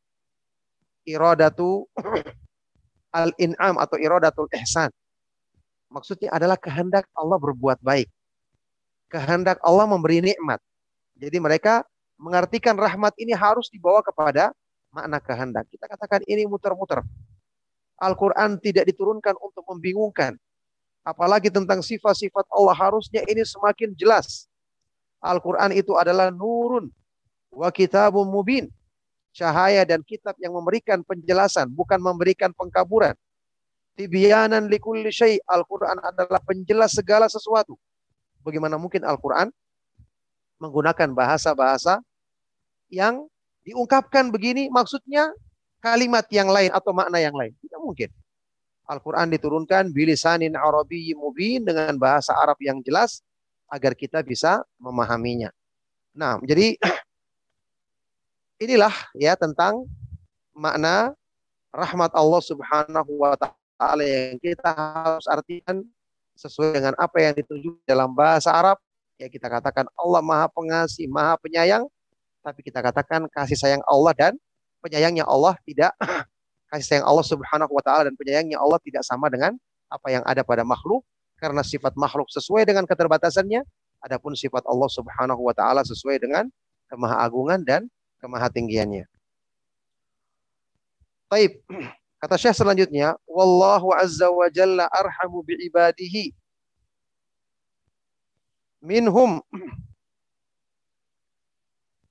[1.07, 1.87] Iradatu
[3.21, 4.89] al-in'am atau iradatul ihsan.
[5.91, 8.11] Maksudnya adalah kehendak Allah berbuat baik.
[9.07, 10.59] Kehendak Allah memberi nikmat.
[11.17, 11.87] Jadi mereka
[12.19, 14.51] mengartikan rahmat ini harus dibawa kepada
[14.91, 15.69] makna kehendak.
[15.71, 17.05] Kita katakan ini muter-muter.
[17.97, 20.37] Al-Quran tidak diturunkan untuk membingungkan.
[21.07, 24.51] Apalagi tentang sifat-sifat Allah harusnya ini semakin jelas.
[25.23, 26.91] Al-Quran itu adalah nurun
[27.55, 28.69] wa kitabun mubin.
[29.37, 33.13] Cahaya dan kitab yang memberikan penjelasan, bukan memberikan pengkaburan.
[33.97, 35.41] Tibyanan likulli syai.
[35.49, 37.81] Al-Quran adalah penjelas segala sesuatu.
[38.45, 39.49] Bagaimana mungkin Al-Quran
[40.61, 42.05] menggunakan bahasa-bahasa
[42.93, 43.25] yang
[43.65, 45.33] diungkapkan begini maksudnya
[45.81, 47.57] kalimat yang lain atau makna yang lain.
[47.57, 48.13] Tidak mungkin.
[48.87, 53.25] Al-Quran diturunkan bilisanin Arabi mubin dengan bahasa Arab yang jelas
[53.67, 55.51] agar kita bisa memahaminya.
[56.15, 56.79] Nah, jadi
[58.65, 59.89] inilah ya tentang
[60.55, 61.17] makna
[61.75, 63.66] rahmat Allah Subhanahu wa taala
[64.01, 65.85] yang kita harus artikan
[66.37, 68.81] sesuai dengan apa yang dituju dalam bahasa Arab.
[69.17, 71.89] Ya kita katakan Allah Maha Pengasih, Maha Penyayang,
[72.45, 74.33] tapi kita katakan kasih sayang Allah dan
[74.85, 75.97] penyayangnya Allah tidak
[76.71, 79.57] kasih sayang Allah Subhanahu wa taala dan penyayangnya Allah tidak sama dengan
[79.89, 81.03] apa yang ada pada makhluk.
[81.37, 83.61] Karena sifat makhluk sesuai dengan keterbatasannya,
[84.01, 86.49] adapun sifat Allah Subhanahu wa taala sesuai dengan
[86.89, 87.89] kemahaagungan dan
[88.25, 89.05] kemahatinggiannya.
[91.29, 91.61] Baik,
[92.27, 96.35] kata Syekh selanjutnya, wallahu azza wa jalla arhamu bi ibadihi
[98.83, 99.39] minhum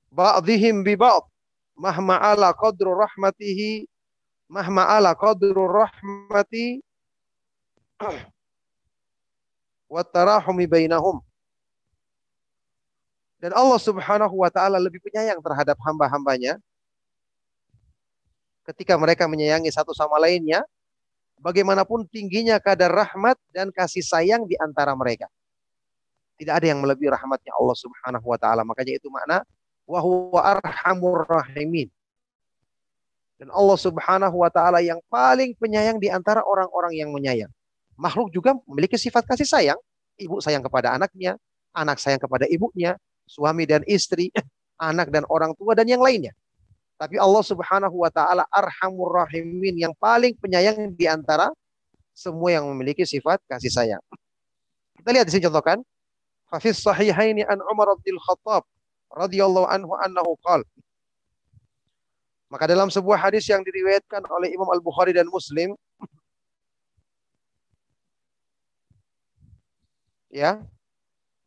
[0.08, 1.28] ba'dihim bi ba'd
[1.76, 3.92] mahma ala qadru rahmatihi
[4.48, 6.80] mahma ala qadru rahmati
[9.92, 11.20] wa tarahumi bainahum.
[13.44, 16.56] Dan Allah Subhanahu wa taala lebih penyayang terhadap hamba-hambanya
[18.66, 20.66] ketika mereka menyayangi satu sama lainnya
[21.40, 25.30] bagaimanapun tingginya kadar rahmat dan kasih sayang di antara mereka.
[26.36, 28.68] Tidak ada yang melebihi rahmatnya Allah Subhanahu wa taala.
[28.68, 29.46] Makanya itu makna
[29.88, 31.88] wa huwa arhamur rahimin.
[33.40, 37.52] Dan Allah Subhanahu wa taala yang paling penyayang di antara orang-orang yang menyayang.
[37.96, 39.80] Makhluk juga memiliki sifat kasih sayang.
[40.20, 41.40] Ibu sayang kepada anaknya,
[41.72, 42.96] anak sayang kepada ibunya,
[43.28, 44.32] suami dan istri,
[44.80, 46.36] anak dan orang tua dan yang lainnya.
[46.96, 51.52] Tapi Allah Subhanahu wa taala Arhamur Rahimin yang paling penyayang di antara
[52.16, 54.04] semua yang memiliki sifat kasih sayang.
[54.96, 55.84] Kita lihat di sini contohkan.
[56.48, 58.64] Fafis sahihaini an Umar bin Khattab
[59.12, 60.64] radhiyallahu anhu annahu qala
[62.52, 65.74] maka dalam sebuah hadis yang diriwayatkan oleh Imam Al-Bukhari dan Muslim
[70.30, 70.62] ya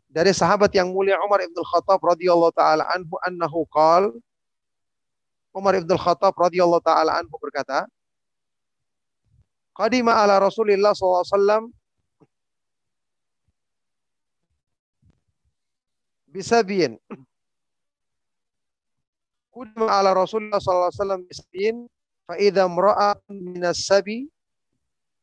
[0.09, 4.11] dari sahabat yang mulia Umar bin Khattab radhiyallahu taala anhu annahu qal
[5.59, 7.91] Umar Ibn Khattab radhiyallahu taala anhu berkata
[9.75, 11.71] Qadima ala Rasulillah wasallam
[16.27, 16.99] bisabiyin.
[19.55, 21.87] Kudma ala Rasulullah wasallam bisabiyin
[22.27, 24.27] fa idza imra'atun minas sabi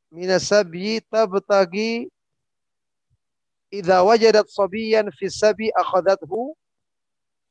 [0.08, 2.08] minas sabi tabtagi
[3.76, 6.56] idza wajadat sabiyan fi sabi akhadathu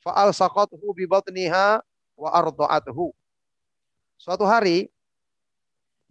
[0.00, 1.84] fa alsaqathu bi batniha
[2.14, 3.10] wa arda'athu.
[4.18, 4.88] Suatu hari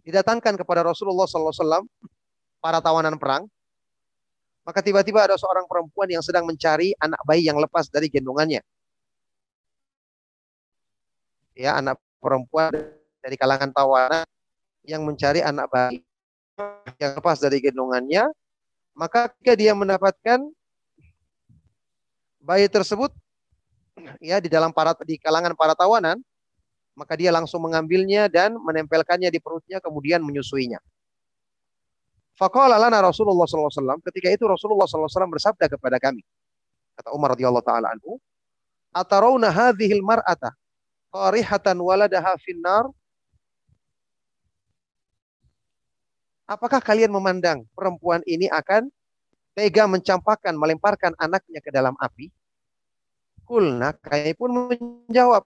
[0.04, 1.88] didatangkan kepada Rasulullah wasallam
[2.60, 3.48] para tawanan perang
[4.64, 8.64] maka tiba-tiba ada seorang perempuan yang sedang mencari anak bayi yang lepas dari gendongannya.
[11.54, 12.72] Ya, anak perempuan
[13.20, 14.24] dari kalangan tawanan
[14.88, 16.00] yang mencari anak bayi
[16.96, 18.24] yang lepas dari gendongannya,
[18.96, 20.40] maka ketika dia mendapatkan
[22.40, 23.12] bayi tersebut
[24.22, 26.18] ya di dalam para di kalangan para tawanan,
[26.94, 30.78] maka dia langsung mengambilnya dan menempelkannya di perutnya kemudian menyusuinya.
[32.34, 34.02] Faqala lana Rasulullah SAW.
[34.10, 36.22] Ketika itu Rasulullah SAW bersabda kepada kami.
[36.98, 38.18] Kata Umar radhiyallahu taala anhu,
[38.94, 40.54] "Atarawna hadhil mar'ata
[41.14, 42.86] qarihatan waladaha finnar?"
[46.44, 48.92] Apakah kalian memandang perempuan ini akan
[49.56, 52.28] tega mencampakkan, melemparkan anaknya ke dalam api?
[53.44, 55.44] Kulna, kami pun menjawab.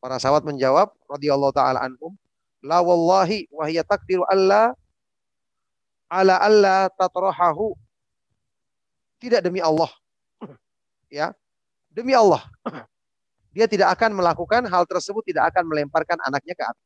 [0.00, 2.16] Para sahabat menjawab, radhiyallahu taala anhum,
[2.64, 4.72] la wallahi wa hiya takdiru alla
[6.08, 7.76] ala alla tatrahahu.
[9.20, 9.90] Tidak demi Allah.
[11.10, 11.34] Ya.
[11.90, 12.46] Demi Allah.
[13.54, 16.84] Dia tidak akan melakukan hal tersebut, tidak akan melemparkan anaknya ke api.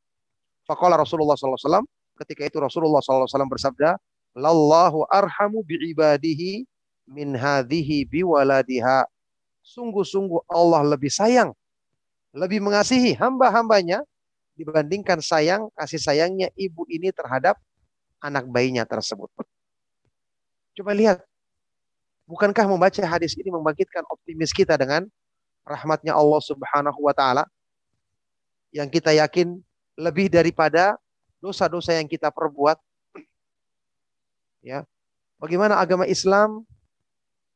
[0.64, 1.84] Faqala Rasulullah SAW,
[2.24, 4.00] ketika itu Rasulullah SAW bersabda,
[4.34, 6.64] Lallahu arhamu bi'ibadihi
[7.06, 9.06] min hadhihi biwaladiha.
[9.64, 11.56] Sungguh-sungguh Allah lebih sayang,
[12.36, 14.04] lebih mengasihi hamba-hambanya
[14.60, 17.56] dibandingkan sayang, kasih sayangnya ibu ini terhadap
[18.20, 19.32] anak bayinya tersebut.
[20.76, 21.24] Coba lihat.
[22.24, 25.04] Bukankah membaca hadis ini membangkitkan optimis kita dengan
[25.60, 27.44] rahmatnya Allah Subhanahu wa taala
[28.72, 29.60] yang kita yakin
[30.00, 30.96] lebih daripada
[31.44, 32.76] dosa-dosa yang kita perbuat.
[34.64, 34.88] Ya.
[35.36, 36.64] Bagaimana agama Islam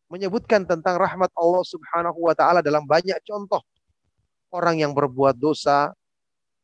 [0.09, 3.61] menyebutkan tentang rahmat Allah Subhanahu wa taala dalam banyak contoh.
[4.49, 5.93] Orang yang berbuat dosa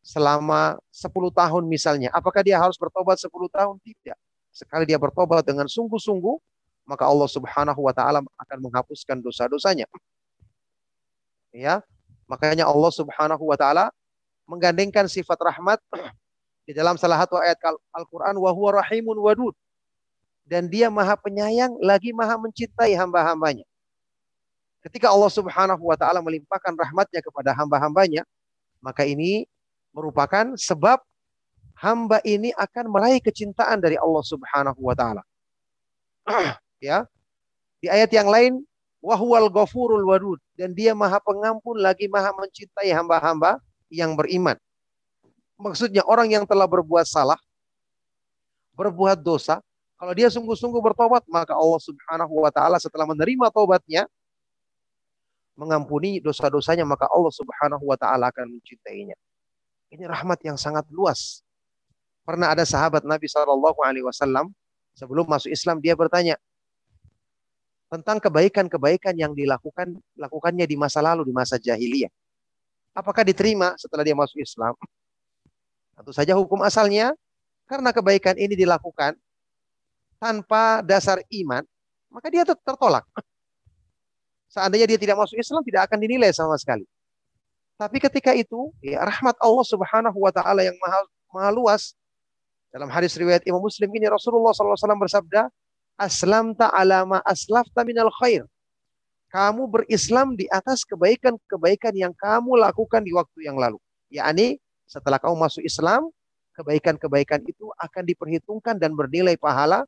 [0.00, 3.76] selama 10 tahun misalnya, apakah dia harus bertobat 10 tahun?
[3.85, 4.16] Tidak.
[4.52, 6.37] Sekali dia bertobat dengan sungguh-sungguh,
[6.88, 9.88] maka Allah Subhanahu wa taala akan menghapuskan dosa-dosanya.
[11.52, 11.85] Ya.
[12.24, 13.92] Makanya Allah Subhanahu wa taala
[14.48, 15.80] menggandengkan sifat rahmat
[16.68, 17.61] di dalam salah satu ayat
[17.92, 19.52] Al-Qur'an wa rahimun wadud.
[20.44, 23.64] Dan dia maha penyayang lagi maha mencintai hamba-hambanya.
[24.85, 28.28] Ketika Allah Subhanahu wa taala melimpahkan rahmatnya kepada hamba-hambanya,
[28.85, 29.48] maka ini
[29.96, 31.00] merupakan sebab
[31.80, 35.24] hamba ini akan meraih kecintaan dari Allah Subhanahu wa taala.
[36.85, 37.09] ya.
[37.80, 38.61] Di ayat yang lain
[39.00, 43.61] wahwal ghafurul wadud dan dia maha pengampun lagi maha mencintai hamba-hamba
[43.92, 44.57] yang beriman.
[45.57, 47.40] Maksudnya orang yang telah berbuat salah,
[48.76, 49.64] berbuat dosa,
[50.05, 54.05] kalau dia sungguh-sungguh bertobat, maka Allah Subhanahu wa taala setelah menerima tobatnya
[55.57, 59.17] mengampuni dosa-dosanya, maka Allah Subhanahu wa taala akan mencintainya.
[59.88, 61.40] Ini rahmat yang sangat luas.
[62.21, 64.53] Pernah ada sahabat Nabi Shallallahu alaihi wasallam
[64.93, 66.37] sebelum masuk Islam dia bertanya
[67.88, 72.12] tentang kebaikan-kebaikan yang dilakukan lakukannya di masa lalu di masa jahiliyah.
[72.93, 74.77] Apakah diterima setelah dia masuk Islam?
[75.97, 77.17] Tentu saja hukum asalnya
[77.64, 79.17] karena kebaikan ini dilakukan
[80.25, 81.61] tanpa dasar iman,
[82.09, 83.05] maka dia tertolak.
[84.49, 86.89] Seandainya dia tidak masuk Islam, tidak akan dinilai sama sekali.
[87.77, 91.93] Tapi ketika itu, ya, rahmat Allah Subhanahu wa taala yang maha, maha luas
[92.73, 95.51] dalam hadis riwayat Imam Muslim ini Rasulullah SAW bersabda,
[95.99, 98.47] "Aslam ta'alama aslafta minal khair."
[99.31, 103.77] Kamu berislam di atas kebaikan-kebaikan yang kamu lakukan di waktu yang lalu.
[104.15, 106.07] yakni setelah kamu masuk Islam,
[106.55, 109.83] kebaikan-kebaikan itu akan diperhitungkan dan bernilai pahala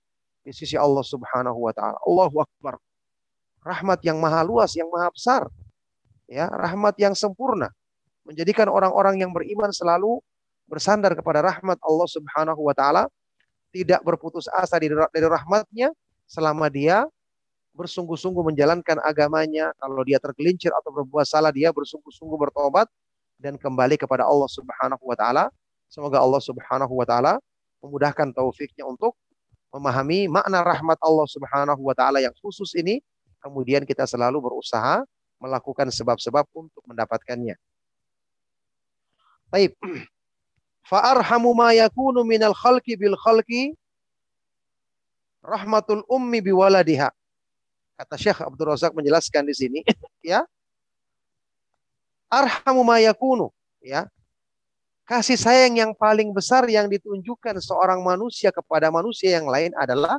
[0.46, 1.98] di sisi Allah Subhanahu wa taala.
[2.06, 2.78] Allahu akbar.
[3.66, 5.50] Rahmat yang maha luas, yang maha besar.
[6.30, 7.74] Ya, rahmat yang sempurna.
[8.22, 10.22] Menjadikan orang-orang yang beriman selalu
[10.70, 13.10] bersandar kepada rahmat Allah Subhanahu wa taala,
[13.74, 14.94] tidak berputus asa dari,
[15.26, 15.90] rahmatnya
[16.30, 17.10] selama dia
[17.74, 19.74] bersungguh-sungguh menjalankan agamanya.
[19.82, 22.86] Kalau dia tergelincir atau berbuat salah, dia bersungguh-sungguh bertobat
[23.42, 25.50] dan kembali kepada Allah Subhanahu wa taala.
[25.90, 27.34] Semoga Allah Subhanahu wa taala
[27.82, 29.14] memudahkan taufiknya untuk
[29.76, 33.04] memahami makna rahmat Allah Subhanahu wa taala yang khusus ini,
[33.44, 35.04] kemudian kita selalu berusaha
[35.36, 37.60] melakukan sebab-sebab untuk mendapatkannya.
[39.52, 39.76] Baik.
[40.88, 43.76] Fa'arhamu ma yakunu minal khalqi bil khalqi
[45.44, 47.12] rahmatul ummi biwaladiha.
[48.00, 49.80] Kata Syekh Abdul Razak menjelaskan di sini,
[50.24, 50.40] ya.
[52.32, 54.08] Arhamu ma yakunu, ya
[55.06, 60.18] kasih sayang yang paling besar yang ditunjukkan seorang manusia kepada manusia yang lain adalah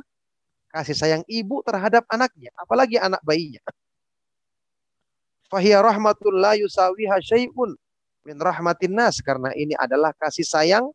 [0.72, 3.60] kasih sayang ibu terhadap anaknya, apalagi anak bayinya.
[5.48, 7.76] Fahiyya rahmatul la yusawiha syai'un
[8.24, 10.92] min rahmatin nas karena ini adalah kasih sayang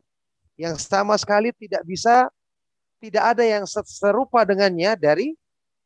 [0.54, 2.30] yang sama sekali tidak bisa
[3.02, 5.34] tidak ada yang serupa dengannya dari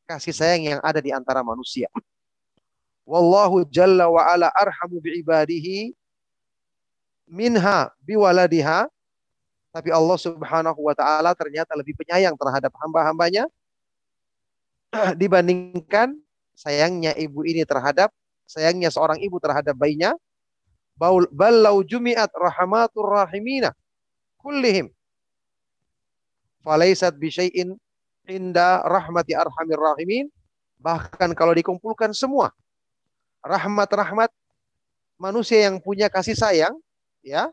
[0.05, 1.89] kasih sayang yang ada di antara manusia.
[3.09, 5.97] Wallahu jalla wa ala arhamu bi ibadihi
[7.29, 8.89] minha biwaladiha.
[9.69, 13.47] Tapi Allah Subhanahu wa taala ternyata lebih penyayang terhadap hamba-hambanya.
[15.21, 16.17] Dibandingkan
[16.57, 18.11] sayangnya ibu ini terhadap
[18.49, 20.17] sayangnya seorang ibu terhadap bayinya.
[21.31, 23.71] Ballau jumi'at rahmatur rahimina
[24.43, 24.91] kullihim.
[26.67, 27.79] Falaisat bi syai'in
[28.27, 30.27] inda rahmati arhamir rahimin.
[30.83, 32.51] Bahkan kalau dikumpulkan semua
[33.43, 34.31] rahmat-rahmat
[35.19, 36.75] manusia yang punya kasih sayang
[37.23, 37.51] ya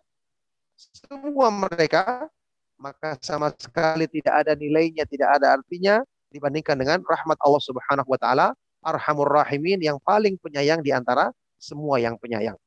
[0.75, 2.27] semua mereka
[2.75, 8.19] maka sama sekali tidak ada nilainya, tidak ada artinya dibandingkan dengan rahmat Allah Subhanahu wa
[8.19, 8.47] taala,
[8.83, 12.59] Arhamur Rahimin yang paling penyayang di antara semua yang penyayang.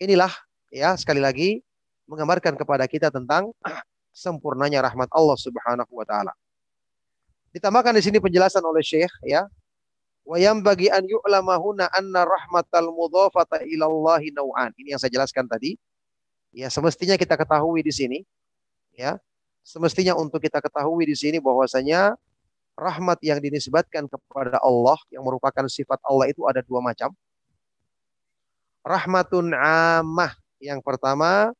[0.00, 0.32] Inilah
[0.72, 1.60] ya sekali lagi
[2.08, 3.52] menggambarkan kepada kita tentang
[4.10, 6.32] sempurnanya rahmat Allah Subhanahu wa taala.
[7.52, 9.44] Ditambahkan di sini penjelasan oleh Syekh ya.
[10.22, 14.70] Wa bagi an yu'lama huna anna rahmatal mudhafata ila Allahi naw'an.
[14.78, 15.74] Ini yang saya jelaskan tadi.
[16.54, 18.18] Ya, semestinya kita ketahui di sini
[18.94, 19.18] ya.
[19.62, 22.18] Semestinya untuk kita ketahui di sini bahwasanya
[22.74, 27.14] rahmat yang dinisbatkan kepada Allah yang merupakan sifat Allah itu ada dua macam.
[28.82, 30.34] Rahmatun amah.
[30.62, 31.50] Yang pertama,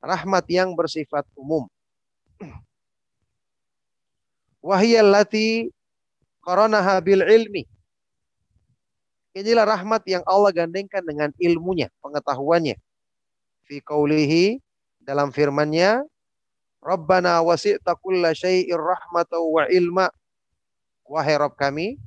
[0.00, 1.68] rahmat yang bersifat umum.
[4.66, 5.72] Wahiyallati
[6.44, 7.75] qaranaha bil ilmi.
[9.36, 12.80] Inilah rahmat yang Allah gandengkan dengan ilmunya, pengetahuannya.
[13.68, 14.64] Fi qawlihi
[15.04, 16.08] dalam firman-Nya,
[16.80, 20.08] Rabbana wasi'ta kulla syai'ir rahmatan wa ilma.
[21.04, 22.00] Wahai Rabb kami,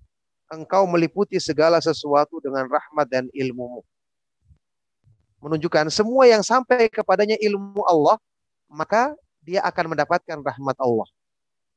[0.50, 3.86] Engkau meliputi segala sesuatu dengan rahmat dan ilmumu.
[5.38, 8.18] Menunjukkan semua yang sampai kepadanya ilmu Allah,
[8.66, 9.14] maka
[9.46, 11.06] dia akan mendapatkan rahmat Allah.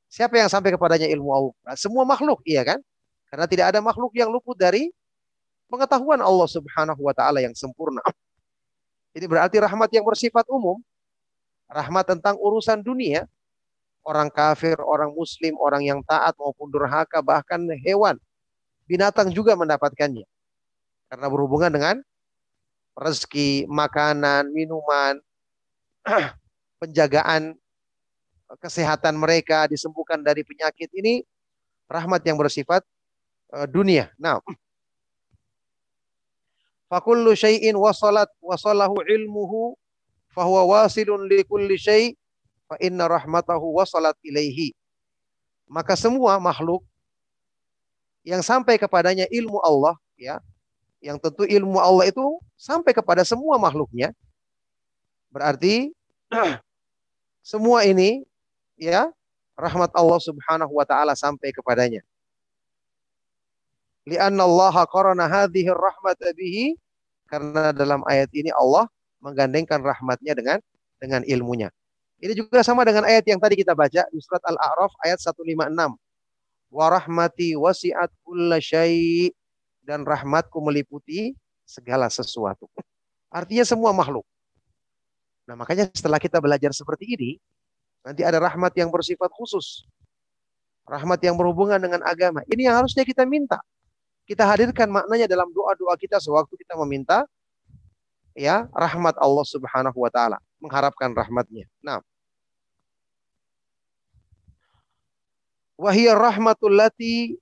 [0.08, 1.54] Siapa yang sampai kepadanya ilmu Allah?
[1.68, 2.80] Nah, semua makhluk, iya kan?
[3.28, 4.88] Karena tidak ada makhluk yang luput dari
[5.72, 8.04] pengetahuan Allah Subhanahu wa taala yang sempurna.
[9.16, 10.76] Ini berarti rahmat yang bersifat umum.
[11.72, 13.24] Rahmat tentang urusan dunia,
[14.04, 18.20] orang kafir, orang muslim, orang yang taat maupun durhaka, bahkan hewan,
[18.84, 20.28] binatang juga mendapatkannya.
[21.08, 21.96] Karena berhubungan dengan
[22.92, 25.16] rezeki, makanan, minuman,
[26.84, 27.56] penjagaan
[28.60, 31.24] kesehatan mereka, disembuhkan dari penyakit ini
[31.88, 32.84] rahmat yang bersifat
[33.56, 34.12] uh, dunia.
[34.20, 34.40] Nah,
[36.92, 39.72] fakullu syai'in wasalat wasalahu ilmuhu
[40.36, 42.12] fahuwa wasilun li kulli syai'
[42.68, 44.76] fa inna rahmatahu wasalat ilaihi.
[45.64, 46.84] Maka semua makhluk
[48.28, 50.36] yang sampai kepadanya ilmu Allah ya,
[51.00, 52.20] yang tentu ilmu Allah itu
[52.60, 54.12] sampai kepada semua makhluknya.
[55.32, 55.96] Berarti
[57.40, 58.20] semua ini
[58.76, 59.08] ya
[59.56, 62.04] rahmat Allah Subhanahu wa taala sampai kepadanya.
[64.02, 66.74] Lianna Allah qarana hadhihi rahmata bihi
[67.30, 68.90] karena dalam ayat ini Allah
[69.22, 70.58] menggandengkan rahmatnya dengan
[70.98, 71.70] dengan ilmunya.
[72.18, 75.74] Ini juga sama dengan ayat yang tadi kita baca di surat Al-A'raf ayat 156.
[76.70, 78.58] Wa rahmati wasi'at kulla
[79.82, 81.34] dan rahmatku meliputi
[81.66, 82.70] segala sesuatu.
[83.30, 84.22] Artinya semua makhluk.
[85.46, 87.30] Nah, makanya setelah kita belajar seperti ini,
[88.06, 89.82] nanti ada rahmat yang bersifat khusus.
[90.86, 92.46] Rahmat yang berhubungan dengan agama.
[92.46, 93.58] Ini yang harusnya kita minta
[94.32, 97.28] kita hadirkan maknanya dalam doa-doa kita sewaktu kita meminta
[98.32, 101.68] ya rahmat Allah Subhanahu wa taala, mengharapkan rahmatnya.
[101.84, 102.00] Nah.
[105.76, 107.36] Wahiyar rahmatul lati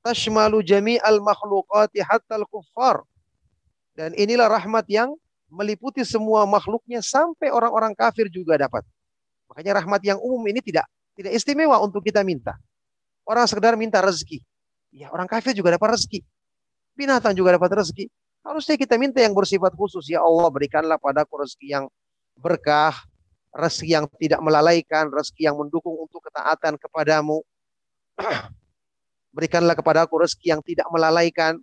[0.00, 3.04] tashmalu jami'al makhluqati hatta al-kuffar.
[3.92, 5.12] Dan inilah rahmat yang
[5.52, 8.82] meliputi semua makhluknya sampai orang-orang kafir juga dapat.
[9.52, 12.56] Makanya rahmat yang umum ini tidak tidak istimewa untuk kita minta.
[13.28, 14.42] Orang sekedar minta rezeki.
[14.94, 16.22] Ya orang kafir juga dapat rezeki.
[16.94, 18.06] Binatang juga dapat rezeki.
[18.46, 20.06] Harusnya kita minta yang bersifat khusus.
[20.06, 21.84] Ya Allah berikanlah padaku rezeki yang
[22.38, 22.94] berkah.
[23.50, 25.10] Rezeki yang tidak melalaikan.
[25.10, 27.42] Rezeki yang mendukung untuk ketaatan kepadamu.
[29.34, 31.58] Berikanlah kepadaku rezeki yang tidak melalaikan.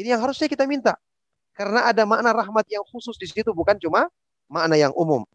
[0.00, 0.96] Ini yang harusnya kita minta.
[1.52, 3.52] Karena ada makna rahmat yang khusus di situ.
[3.52, 4.08] Bukan cuma
[4.48, 5.28] makna yang umum.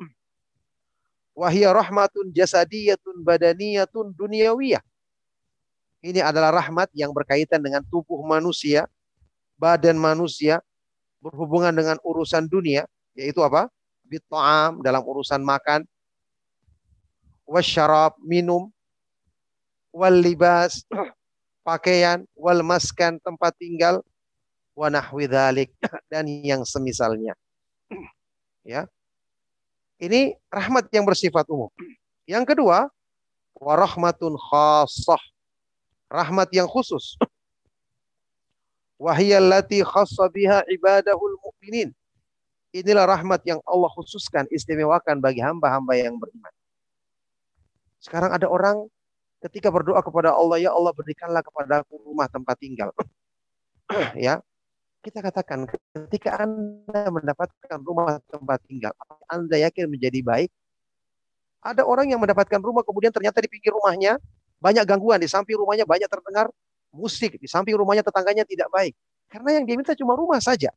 [1.38, 4.82] Wahia rahmatun jasadiyatun badaniyatun dunyawiyah.
[6.00, 8.88] Ini adalah rahmat yang berkaitan dengan tubuh manusia,
[9.60, 10.64] badan manusia,
[11.20, 12.88] berhubungan dengan urusan dunia,
[13.20, 13.68] yaitu apa?
[14.08, 15.84] Bit'am dalam urusan makan,
[17.44, 18.72] wasyarab, minum,
[19.92, 20.88] wal libas,
[21.68, 24.00] pakaian, wal maskan, tempat tinggal,
[24.72, 25.28] wa nahwi
[26.12, 27.36] dan yang semisalnya.
[28.70, 28.86] Ya.
[29.98, 31.74] Ini rahmat yang bersifat umum.
[32.30, 32.86] Yang kedua,
[33.58, 35.18] warahmatun khasah
[36.10, 37.16] rahmat yang khusus.
[39.00, 41.96] Wahiyallati khassa biha ibadahul mu'minin.
[42.76, 46.54] Inilah rahmat yang Allah khususkan, istimewakan bagi hamba-hamba yang beriman.
[47.98, 48.86] Sekarang ada orang
[49.42, 52.94] ketika berdoa kepada Allah, ya Allah berikanlah kepada aku rumah tempat tinggal.
[54.20, 54.44] ya,
[55.02, 58.94] kita katakan ketika Anda mendapatkan rumah tempat tinggal,
[59.32, 60.52] Anda yakin menjadi baik?
[61.60, 64.16] Ada orang yang mendapatkan rumah kemudian ternyata di pinggir rumahnya
[64.60, 66.52] banyak gangguan, di samping rumahnya banyak terdengar
[66.92, 68.94] musik, di samping rumahnya tetangganya tidak baik.
[69.32, 70.70] Karena yang dia minta cuma rumah saja.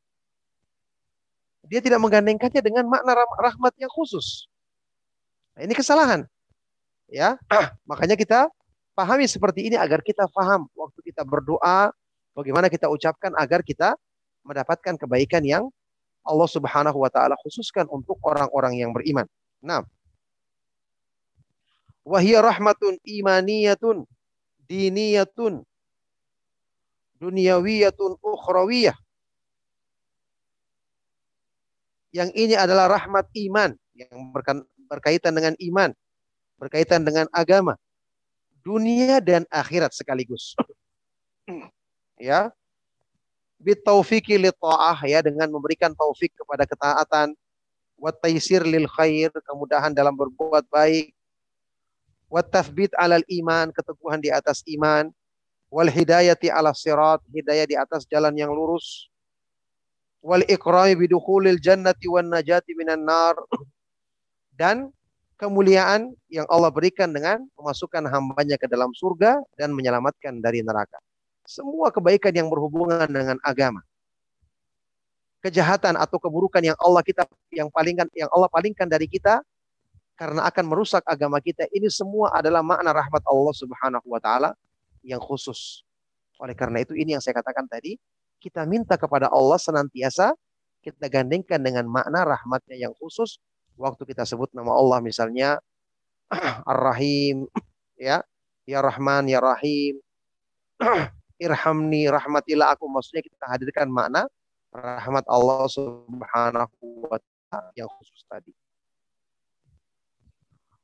[1.66, 4.46] Dia tidak menggandengkannya dengan makna rahmat yang khusus.
[5.56, 6.26] Nah, ini kesalahan.
[7.08, 7.36] Ya,
[7.90, 8.48] makanya kita
[8.92, 11.92] pahami seperti ini agar kita paham waktu kita berdoa,
[12.36, 13.96] bagaimana kita ucapkan agar kita
[14.42, 15.64] mendapatkan kebaikan yang
[16.22, 19.26] Allah Subhanahu wa taala khususkan untuk orang-orang yang beriman.
[19.62, 19.82] Nah,
[22.02, 24.02] Wahia rahmatun imaniyatun
[24.66, 25.62] diniyatun
[27.22, 28.98] dunyawiyatun ukhrawiyah.
[32.12, 34.34] Yang ini adalah rahmat iman yang
[34.90, 35.90] berkaitan dengan iman,
[36.60, 37.78] berkaitan dengan agama,
[38.60, 40.58] dunia dan akhirat sekaligus.
[42.20, 42.52] ya.
[43.62, 47.32] Bitaufiqi li ta'ah ya dengan memberikan taufik kepada ketaatan,
[47.94, 51.14] wa taisir lil khair, kemudahan dalam berbuat baik,
[52.32, 52.40] Wa
[52.96, 55.12] alal iman, keteguhan di atas iman.
[55.68, 59.12] Wal hidayati ala sirat, hidayah di atas jalan yang lurus.
[60.24, 63.36] Wal ikrami bidukhulil jannati wan najati minan nar.
[64.56, 64.88] Dan
[65.36, 70.96] kemuliaan yang Allah berikan dengan memasukkan hambanya ke dalam surga dan menyelamatkan dari neraka.
[71.44, 73.84] Semua kebaikan yang berhubungan dengan agama
[75.42, 79.42] kejahatan atau keburukan yang Allah kita yang palingkan yang Allah palingkan dari kita
[80.22, 84.54] karena akan merusak agama kita ini semua adalah makna rahmat Allah Subhanahu wa taala
[85.02, 85.82] yang khusus.
[86.38, 87.98] Oleh karena itu ini yang saya katakan tadi,
[88.38, 90.30] kita minta kepada Allah senantiasa
[90.78, 93.42] kita gandengkan dengan makna rahmatnya yang khusus
[93.74, 95.58] waktu kita sebut nama Allah misalnya
[96.70, 97.50] Ar-Rahim
[97.98, 98.22] ya,
[98.62, 99.98] ya Rahman ya Rahim.
[101.42, 104.30] Irhamni rahmatilah aku maksudnya kita hadirkan makna
[104.70, 107.18] rahmat Allah Subhanahu wa
[107.50, 108.61] taala yang khusus tadi.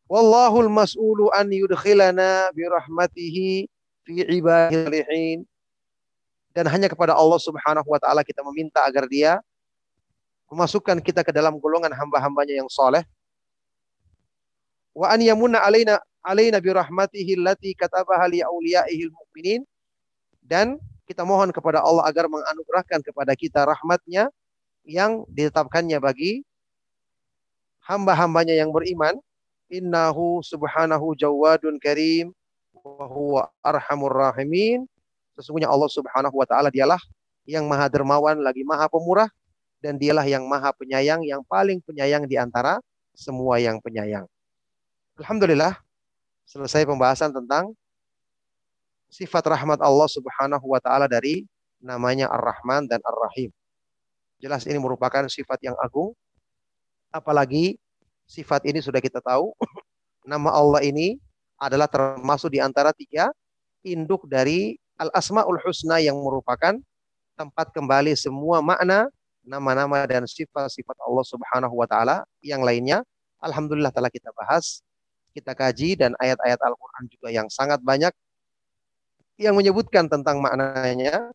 [0.08, 3.68] Wallahul mas'ulu an yudkhilana bi rahmatihi
[4.08, 5.44] fi ibadihi
[6.56, 9.36] dan hanya kepada Allah Subhanahu wa taala kita meminta agar dia
[10.48, 13.04] memasukkan kita ke dalam golongan hamba-hambanya yang soleh.
[14.96, 19.60] Wa an yamunna alaina alaina bi rahmatihi allati katabaha li awliyaihi mu'minin
[20.40, 24.32] dan kita mohon kepada Allah agar menganugerahkan kepada kita rahmatnya
[24.88, 26.40] yang ditetapkannya bagi
[27.84, 29.20] hamba-hambanya yang beriman.
[29.68, 32.32] Innahu subhanahu jawadun karim
[32.72, 34.88] wa huwa arhamur rahimin.
[35.36, 36.98] Sesungguhnya Allah subhanahu wa ta'ala dialah
[37.44, 39.28] yang maha dermawan lagi maha pemurah
[39.78, 42.82] dan dialah yang maha penyayang yang paling penyayang di antara
[43.14, 44.26] semua yang penyayang.
[45.20, 45.78] Alhamdulillah
[46.48, 47.76] selesai pembahasan tentang
[49.08, 51.44] sifat rahmat Allah Subhanahu wa taala dari
[51.80, 53.52] namanya Ar-Rahman dan Ar-Rahim.
[54.38, 56.14] Jelas ini merupakan sifat yang agung.
[57.10, 57.80] Apalagi
[58.28, 59.56] sifat ini sudah kita tahu.
[60.28, 61.16] Nama Allah ini
[61.56, 63.32] adalah termasuk di antara tiga
[63.80, 66.76] induk dari Al-Asma'ul Husna yang merupakan
[67.34, 69.08] tempat kembali semua makna
[69.46, 73.00] nama-nama dan sifat-sifat Allah Subhanahu wa taala yang lainnya
[73.42, 74.82] alhamdulillah telah kita bahas,
[75.32, 78.12] kita kaji dan ayat-ayat Al-Qur'an juga yang sangat banyak
[79.38, 81.30] yang menyebutkan tentang maknanya.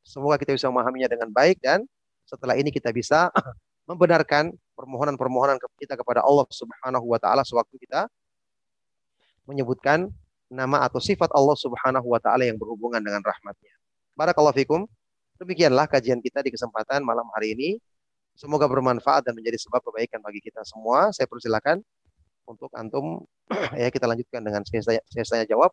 [0.00, 1.84] Semoga kita bisa memahaminya dengan baik dan
[2.24, 3.28] setelah ini kita bisa
[3.90, 8.08] membenarkan permohonan-permohonan kita kepada Allah Subhanahu wa taala sewaktu kita
[9.44, 10.08] menyebutkan
[10.48, 13.76] nama atau sifat Allah Subhanahu wa taala yang berhubungan dengan rahmatnya.
[14.16, 14.88] Barakallahu fikum.
[15.36, 17.70] Demikianlah kajian kita di kesempatan malam hari ini.
[18.36, 21.12] Semoga bermanfaat dan menjadi sebab kebaikan bagi kita semua.
[21.12, 21.84] Saya persilakan
[22.48, 23.24] untuk antum
[23.80, 25.72] ya kita lanjutkan dengan saya, saya jawab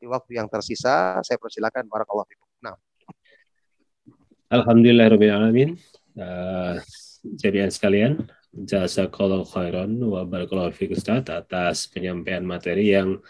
[0.00, 2.48] di waktu yang tersisa saya persilakan barakallahu fikum.
[2.66, 2.74] Nah.
[4.50, 5.78] Alhamdulillahirabbil
[6.10, 6.74] Uh,
[7.38, 13.22] jadian sekalian, jasa kalau khairan wa barakallahu Ustaz atas penyampaian materi yang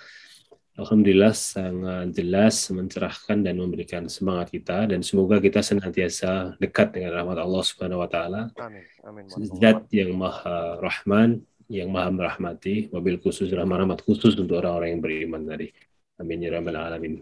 [0.81, 7.37] Alhamdulillah sangat jelas mencerahkan dan memberikan semangat kita dan semoga kita senantiasa dekat dengan rahmat
[7.37, 8.49] Allah Subhanahu wa taala.
[8.57, 8.89] Amin.
[9.05, 9.29] Amin.
[9.61, 15.43] Zat yang Maha Rahman, yang Maha merahmati, mobil khusus rahmat-rahmat khusus untuk orang-orang yang beriman
[15.45, 15.69] tadi.
[16.17, 17.21] Amin ya rabbal alamin.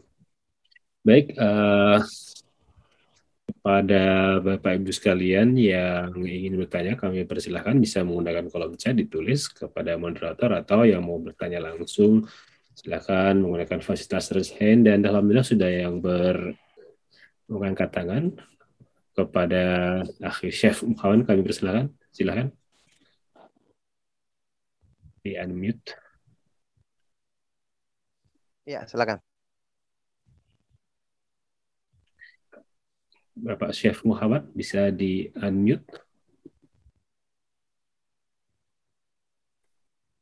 [1.02, 1.98] Baik, uh,
[3.48, 9.96] kepada Bapak Ibu sekalian yang ingin bertanya, kami persilahkan bisa menggunakan kolom chat ditulis kepada
[9.96, 12.28] moderator atau yang mau bertanya langsung,
[12.76, 16.54] silakan menggunakan fasilitas raise hand dan alhamdulillah sudah yang ber
[17.48, 18.36] mengangkat tangan
[19.16, 19.64] kepada
[20.20, 22.52] akhir chef kawan kami persilahkan, silakan
[25.24, 25.96] di unmute.
[28.68, 29.27] Ya, silakan.
[33.38, 35.86] Bapak Chef Muhammad bisa di unmute.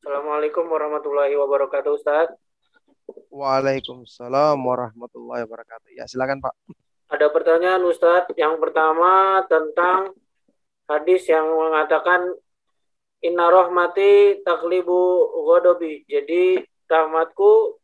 [0.05, 2.29] Assalamualaikum warahmatullahi wabarakatuh, Ustaz.
[3.33, 5.97] Waalaikumsalam warahmatullahi wabarakatuh.
[5.97, 6.53] Ya, silakan Pak.
[7.09, 8.37] Ada pertanyaan Ustadz.
[8.37, 10.13] Yang pertama tentang
[10.85, 12.37] hadis yang mengatakan
[13.25, 16.05] Inna rahmati taklibu godobi.
[16.05, 17.81] Jadi rahmatku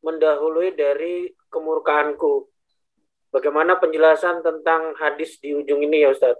[0.00, 2.53] mendahului dari kemurkaanku.
[3.34, 6.38] Bagaimana penjelasan tentang hadis di ujung ini ya Ustaz?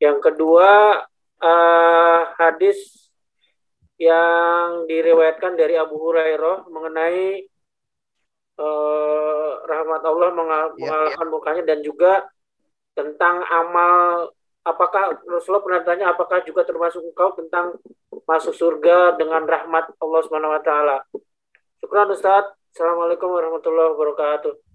[0.00, 1.04] Yang kedua,
[1.44, 2.80] uh, hadis
[4.00, 7.44] yang diriwayatkan dari Abu Hurairah mengenai
[8.56, 11.32] uh, rahmat Allah mengal ya, mengalahkan ya.
[11.34, 12.24] mukanya dan juga
[12.96, 14.32] tentang amal
[14.64, 17.76] apakah Rasulullah pernah tanya apakah juga termasuk engkau tentang
[18.24, 20.96] masuk surga dengan rahmat Allah Subhanahu wa taala.
[21.84, 22.48] Syukran Ustaz.
[22.72, 24.67] Assalamualaikum warahmatullahi wabarakatuh.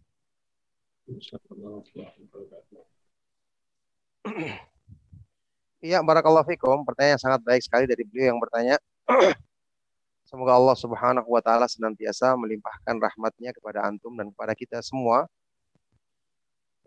[5.83, 6.87] Iya, barakallahu fikum.
[6.87, 8.79] Pertanyaan sangat baik sekali dari beliau yang bertanya.
[10.23, 15.27] Semoga Allah Subhanahu wa taala senantiasa melimpahkan rahmatnya kepada antum dan kepada kita semua.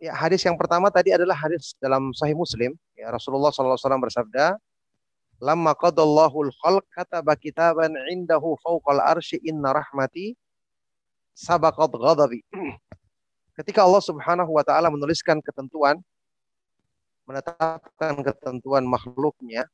[0.01, 2.73] Ya, hadis yang pertama tadi adalah hadis dalam Sahih Muslim.
[2.97, 4.57] Ya, Rasulullah SAW bersabda,
[5.41, 10.37] "Lamma qadallahu al-khalq kataba kitaban indahu fawqal arsy inna rahmati
[11.37, 12.41] sabaqat ghadabi."
[13.57, 15.97] Ketika Allah Subhanahu wa taala menuliskan ketentuan
[17.27, 19.67] menetapkan ketentuan makhluknya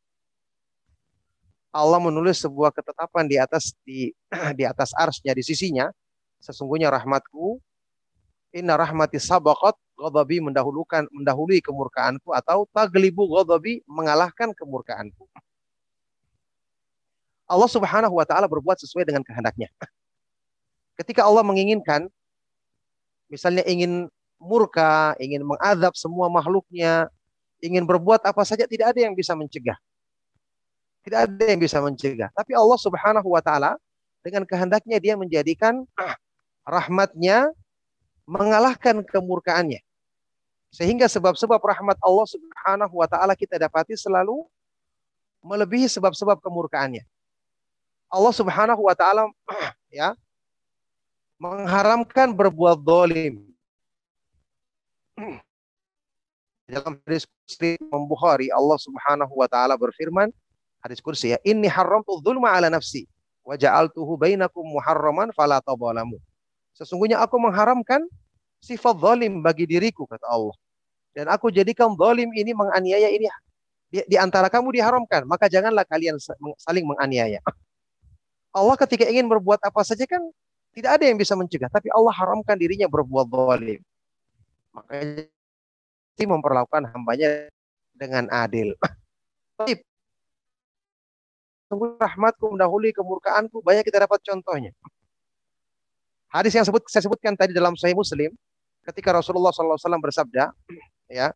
[1.74, 4.14] Allah menulis sebuah ketetapan di atas di
[4.58, 5.90] di atas arsnya di sisinya
[6.40, 7.60] sesungguhnya rahmatku
[8.54, 15.24] inna rahmati sabaqat ghadabi mendahulukan mendahului kemurkaanku atau taglibu ghadabi mengalahkan kemurkaanku.
[17.48, 19.72] Allah Subhanahu wa taala berbuat sesuai dengan kehendaknya.
[21.00, 22.12] Ketika Allah menginginkan
[23.32, 27.08] misalnya ingin murka ingin mengadab semua makhluknya
[27.64, 29.80] ingin berbuat apa saja tidak ada yang bisa mencegah
[31.02, 32.30] tidak ada yang bisa mencegah.
[32.30, 33.74] Tapi Allah Subhanahu wa taala
[34.22, 35.82] dengan kehendaknya dia menjadikan
[36.62, 37.50] rahmatnya
[38.22, 39.82] mengalahkan kemurkaannya.
[40.72, 44.46] Sehingga sebab-sebab rahmat Allah Subhanahu wa taala kita dapati selalu
[45.42, 47.02] melebihi sebab-sebab kemurkaannya.
[48.06, 49.26] Allah Subhanahu wa taala
[49.90, 50.14] ya
[51.42, 53.42] mengharamkan berbuat dolim.
[56.70, 57.26] Dalam hadis
[57.90, 60.30] Bukhari Allah Subhanahu wa taala berfirman,
[60.78, 63.10] hadis kursi ya inni haramtu dzulma ala nafsi
[63.42, 66.16] wa ja'altuhu bainakum muharraman fala tadhalamu.
[66.78, 68.06] Sesungguhnya aku mengharamkan
[68.62, 70.54] sifat zalim bagi diriku kata Allah.
[71.12, 73.26] Dan aku jadikan zalim ini menganiaya ini
[73.92, 76.16] di, di antara kamu diharamkan maka janganlah kalian
[76.56, 77.42] saling menganiaya.
[78.54, 80.22] Allah ketika ingin berbuat apa saja kan
[80.72, 83.80] tidak ada yang bisa mencegah tapi Allah haramkan dirinya berbuat zalim
[84.72, 85.28] makanya
[86.20, 87.48] memperlakukan hambanya
[87.96, 88.74] dengan adil.
[91.72, 93.64] Sungguh rahmatku mendahului kemurkaanku.
[93.64, 94.76] Banyak kita dapat contohnya.
[96.28, 98.32] Hadis yang sebut saya sebutkan tadi dalam Sahih Muslim,
[98.84, 100.52] ketika Rasulullah SAW bersabda,
[101.08, 101.32] ya,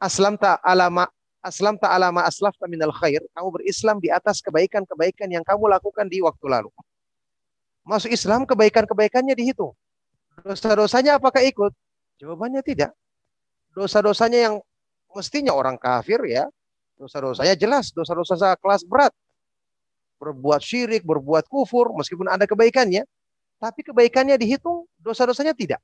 [0.00, 1.08] aslam ta alama
[1.44, 3.20] aslam ta alama aslaf minal khair.
[3.36, 6.72] Kamu berislam di atas kebaikan-kebaikan yang kamu lakukan di waktu lalu.
[7.90, 9.74] Masuk Islam kebaikan-kebaikannya dihitung.
[10.46, 11.74] Dosa-dosanya apakah ikut?
[12.22, 12.94] Jawabannya tidak.
[13.74, 14.54] Dosa-dosanya yang
[15.10, 16.46] mestinya orang kafir ya,
[17.00, 19.08] Dosa-dosanya jelas, dosa-dosa kelas berat.
[20.20, 23.08] Berbuat syirik, berbuat kufur, meskipun ada kebaikannya.
[23.56, 25.80] Tapi kebaikannya dihitung, dosa-dosanya tidak.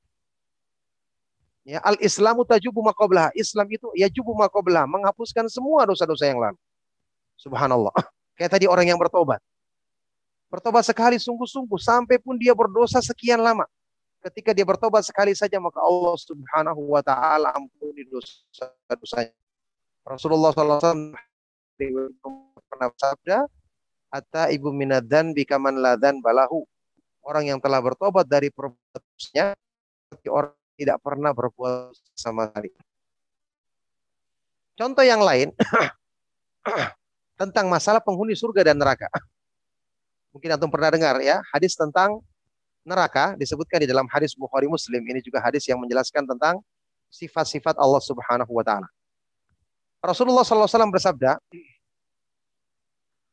[1.65, 3.33] Ya, al-Islamu tajubu maqablah.
[3.33, 6.57] Islam itu ya jubu maqablah, menghapuskan semua dosa-dosa yang lalu.
[7.41, 7.91] Subhanallah.
[8.37, 9.41] Kayak tadi orang yang bertobat.
[10.47, 13.67] Bertobat sekali sungguh-sungguh sampai pun dia berdosa sekian lama.
[14.23, 19.35] Ketika dia bertobat sekali saja maka Allah Subhanahu wa taala ampuni dosa-dosanya.
[20.07, 21.11] Rasulullah SAW
[22.71, 23.37] pernah bersabda,
[24.07, 26.63] Ata ibu minadan bikaman ladan balahu.
[27.27, 32.71] Orang yang telah bertobat dari perbuatannya, seperti orang tidak pernah berbuat sama sekali.
[34.79, 35.51] Contoh yang lain,
[37.41, 39.11] tentang masalah penghuni surga dan neraka.
[40.37, 42.21] Mungkin antum pernah dengar ya, hadis tentang
[42.85, 45.01] neraka disebutkan di dalam hadis Bukhari Muslim.
[45.01, 46.61] Ini juga hadis yang menjelaskan tentang
[47.09, 48.85] sifat-sifat Allah Subhanahu wa taala.
[49.97, 51.41] Rasulullah SAW bersabda,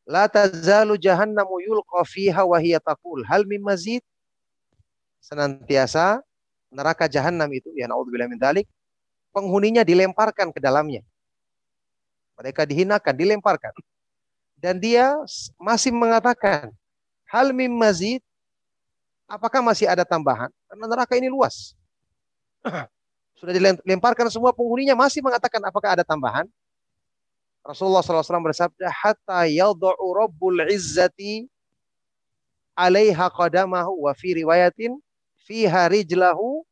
[0.08, 4.00] La tazalu jahannamu yulqa fiha wa hiya taqul hal min mazid?
[5.20, 6.24] Senantiasa
[6.72, 8.64] neraka jahanam itu ya naudzubillah min dzalik
[9.28, 11.04] penghuninya dilemparkan ke dalamnya.
[12.40, 13.76] Mereka dihinakan, dilemparkan.
[14.56, 15.12] Dan dia
[15.60, 16.72] masih mengatakan,
[17.34, 18.22] hal mim mazid?
[19.26, 20.52] Apakah masih ada tambahan?
[20.70, 21.74] Karena neraka ini luas.
[23.42, 26.46] Sudah dilemparkan semua penghuninya masih mengatakan apakah ada tambahan?
[27.66, 31.48] Rasulullah SAW bersabda, Hatta yadau rabbul izzati
[32.76, 35.00] alaiha qadamahu wa fi riwayatin
[35.48, 36.62] fiha rijlahu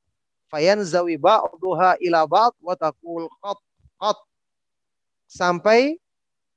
[0.52, 3.58] fayanzawi ba'duha ila ba'd wa taqul qat
[3.96, 4.18] qat
[5.24, 5.96] sampai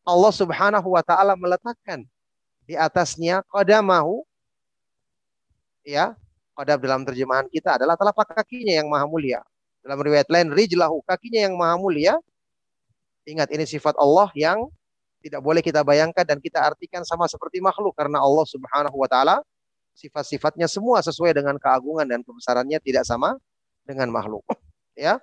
[0.04, 2.04] Allah Subhanahu wa taala meletakkan
[2.66, 4.26] di atasnya qadamahu
[5.86, 6.18] ya
[6.58, 9.42] qadam dalam terjemahan kita adalah telapak kakinya yang maha mulia
[9.86, 12.18] dalam riwayat lain, rijlahu, kakinya yang maha mulia.
[13.30, 14.66] Ingat, ini sifat Allah yang
[15.22, 17.94] tidak boleh kita bayangkan dan kita artikan sama seperti makhluk.
[17.94, 19.46] Karena Allah subhanahu wa ta'ala,
[19.94, 23.38] sifat-sifatnya semua sesuai dengan keagungan dan kebesarannya tidak sama
[23.86, 24.42] dengan makhluk.
[24.96, 25.20] Ya,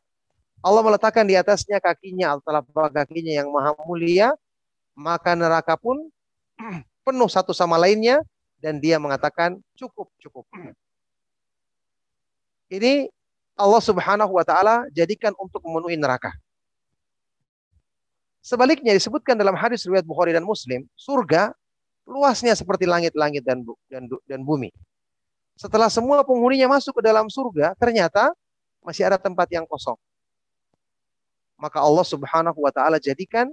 [0.60, 4.36] Allah meletakkan di atasnya kakinya atau telapak kakinya yang maha mulia,
[4.92, 6.12] maka neraka pun
[7.02, 8.22] penuh satu sama lainnya
[8.62, 10.46] dan dia mengatakan cukup cukup.
[12.72, 13.10] Ini
[13.58, 16.32] Allah Subhanahu wa taala jadikan untuk memenuhi neraka.
[18.42, 21.54] Sebaliknya disebutkan dalam hadis riwayat Bukhari dan Muslim, surga
[22.02, 24.74] luasnya seperti langit-langit dan, dan dan bumi.
[25.54, 28.34] Setelah semua penghuninya masuk ke dalam surga, ternyata
[28.82, 29.94] masih ada tempat yang kosong.
[31.54, 33.46] Maka Allah Subhanahu wa taala jadikan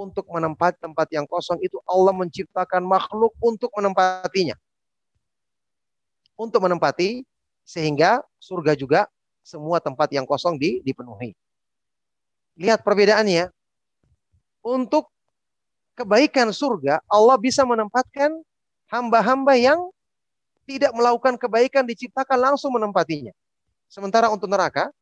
[0.00, 4.56] untuk menempati tempat yang kosong itu Allah menciptakan makhluk untuk menempatinya.
[6.40, 7.20] Untuk menempati
[7.68, 9.04] sehingga surga juga
[9.44, 11.36] semua tempat yang kosong di, dipenuhi.
[12.56, 13.52] Lihat perbedaannya.
[14.60, 15.08] Untuk
[15.96, 18.28] kebaikan surga, Allah bisa menempatkan
[18.92, 19.88] hamba-hamba yang
[20.68, 23.32] tidak melakukan kebaikan diciptakan langsung menempatinya.
[23.88, 24.92] Sementara untuk neraka,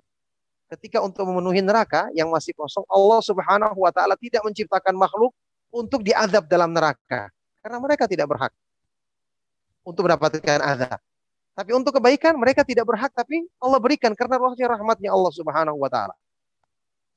[0.76, 5.32] ketika untuk memenuhi neraka yang masih kosong, Allah Subhanahu wa taala tidak menciptakan makhluk
[5.72, 7.32] untuk diazab dalam neraka
[7.64, 8.52] karena mereka tidak berhak
[9.84, 11.00] untuk mendapatkan azab.
[11.58, 15.90] Tapi untuk kebaikan mereka tidak berhak tapi Allah berikan karena rohnya rahmatnya Allah Subhanahu wa
[15.90, 16.14] taala.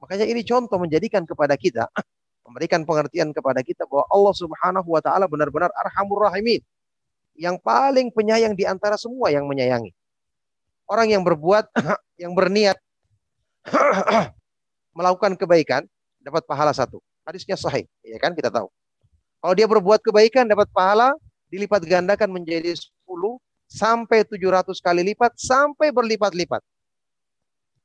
[0.02, 1.86] Makanya ini contoh menjadikan kepada kita
[2.48, 6.64] memberikan pengertian kepada kita bahwa Allah Subhanahu wa taala benar-benar Arhamur Rahimin.
[7.38, 9.94] Yang paling penyayang di antara semua yang menyayangi.
[10.90, 11.72] Orang yang berbuat,
[12.22, 12.76] yang berniat
[14.98, 15.82] melakukan kebaikan
[16.22, 17.02] dapat pahala satu.
[17.22, 18.70] Hadisnya sahih, ya kan kita tahu.
[19.42, 21.14] Kalau dia berbuat kebaikan dapat pahala
[21.50, 22.90] dilipat gandakan menjadi 10
[23.70, 26.62] sampai 700 kali lipat sampai berlipat-lipat.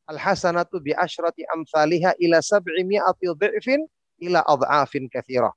[0.07, 3.83] Al hasanatu bi asyrati amsalihha ila sab'i mi'ati dhifin
[4.22, 5.51] ila adhafin katsirah.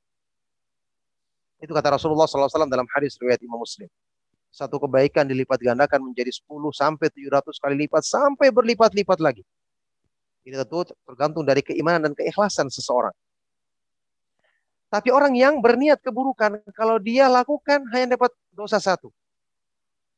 [1.59, 3.91] Itu kata Rasulullah SAW dalam hadis riwayat Imam Muslim.
[4.49, 9.43] Satu kebaikan dilipat gandakan menjadi 10 sampai 700 kali lipat sampai berlipat-lipat lagi.
[10.47, 13.13] Ini tentu tergantung dari keimanan dan keikhlasan seseorang.
[14.89, 19.13] Tapi orang yang berniat keburukan, kalau dia lakukan hanya dapat dosa satu.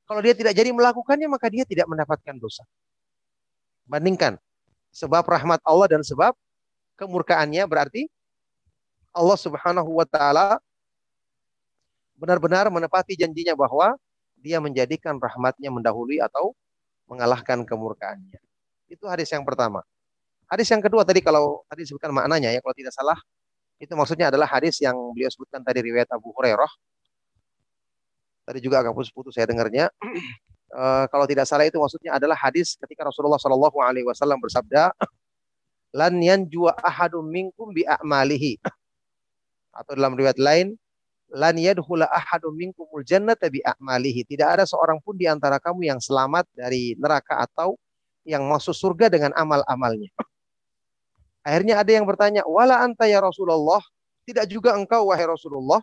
[0.08, 2.64] Kalau dia tidak jadi melakukannya, maka dia tidak mendapatkan dosa.
[3.84, 4.40] Bandingkan
[4.92, 6.36] sebab rahmat Allah dan sebab
[7.00, 8.08] kemurkaannya berarti
[9.12, 10.60] Allah Subhanahu wa taala
[12.16, 13.98] benar-benar menepati janjinya bahwa
[14.40, 16.54] dia menjadikan rahmatnya mendahului atau
[17.10, 18.40] mengalahkan kemurkaannya.
[18.88, 19.84] Itu hadis yang pertama.
[20.52, 23.16] Hadis yang kedua tadi kalau tadi disebutkan maknanya ya kalau tidak salah
[23.80, 26.70] itu maksudnya adalah hadis yang beliau sebutkan tadi riwayat Abu Hurairah.
[28.46, 29.90] Tadi juga agak putus-putus saya dengarnya.
[30.70, 30.82] e,
[31.12, 34.94] kalau tidak salah itu maksudnya adalah hadis ketika Rasulullah Shallallahu Alaihi Wasallam bersabda,
[36.00, 38.62] "Lan yanjua ahadum minkum bi a'malihi."
[39.74, 40.78] Atau dalam riwayat lain,
[41.32, 44.28] lan yadkhula ahadum minkumul jannata bi a'malihi.
[44.28, 47.80] Tidak ada seorang pun di antara kamu yang selamat dari neraka atau
[48.28, 50.12] yang masuk surga dengan amal-amalnya.
[51.42, 53.82] Akhirnya ada yang bertanya, "Wala anta ya Rasulullah?"
[54.22, 55.82] Tidak juga engkau wahai Rasulullah?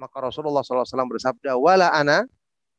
[0.00, 2.24] Maka Rasulullah SAW bersabda, "Wala ana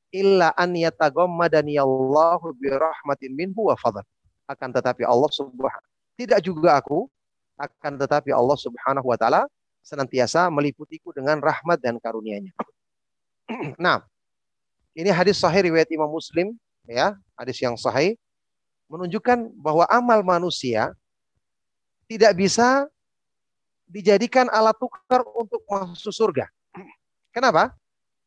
[0.10, 4.02] illa an yataghammadani Allah bi rahmatin minhu wa fadl."
[4.50, 5.88] Akan tetapi Allah Subhanahu
[6.18, 7.06] tidak juga aku
[7.62, 9.46] akan tetapi Allah Subhanahu wa taala
[9.86, 12.52] senantiasa meliputiku dengan rahmat dan karunia-Nya.
[13.82, 14.04] nah,
[14.98, 16.58] ini hadis sahih riwayat Imam Muslim
[16.90, 18.18] ya, hadis yang sahih
[18.90, 20.92] menunjukkan bahwa amal manusia
[22.08, 22.88] tidak bisa
[23.88, 26.48] dijadikan alat tukar untuk masuk surga.
[27.32, 27.76] Kenapa?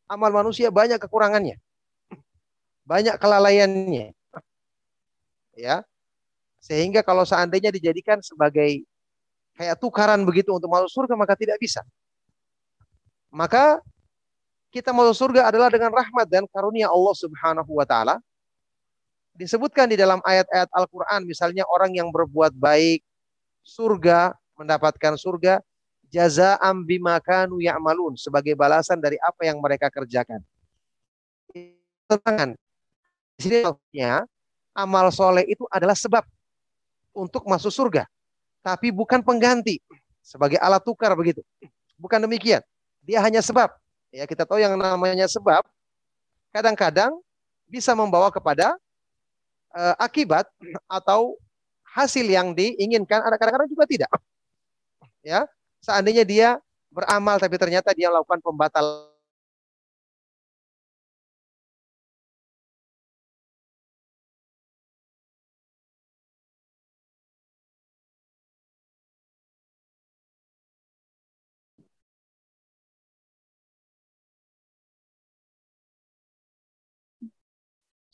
[0.09, 1.61] Amal manusia banyak kekurangannya.
[2.85, 4.13] Banyak kelalaiannya.
[5.57, 5.85] Ya.
[6.61, 8.85] Sehingga kalau seandainya dijadikan sebagai
[9.57, 11.85] kayak tukaran begitu untuk masuk surga maka tidak bisa.
[13.33, 13.81] Maka
[14.71, 18.17] kita masuk surga adalah dengan rahmat dan karunia Allah Subhanahu wa taala.
[19.35, 23.01] Disebutkan di dalam ayat-ayat Al-Qur'an misalnya orang yang berbuat baik
[23.65, 25.61] surga mendapatkan surga
[26.11, 30.43] jazaa'am bima kanu ya'malun sebagai balasan dari apa yang mereka kerjakan.
[32.11, 32.59] Tangan.
[33.39, 33.63] Di sini
[34.75, 36.27] amal soleh itu adalah sebab
[37.15, 38.07] untuk masuk surga
[38.61, 39.81] tapi bukan pengganti
[40.21, 41.41] sebagai alat tukar begitu.
[41.97, 42.61] Bukan demikian.
[43.05, 43.73] Dia hanya sebab.
[44.13, 45.65] Ya, kita tahu yang namanya sebab
[46.53, 47.15] kadang-kadang
[47.71, 48.75] bisa membawa kepada
[49.73, 50.45] uh, akibat
[50.91, 51.39] atau
[51.95, 54.11] hasil yang diinginkan ada kadang-kadang juga tidak.
[55.21, 55.45] Ya,
[55.85, 56.49] seandainya dia
[56.91, 59.10] beramal tapi ternyata dia melakukan pembatal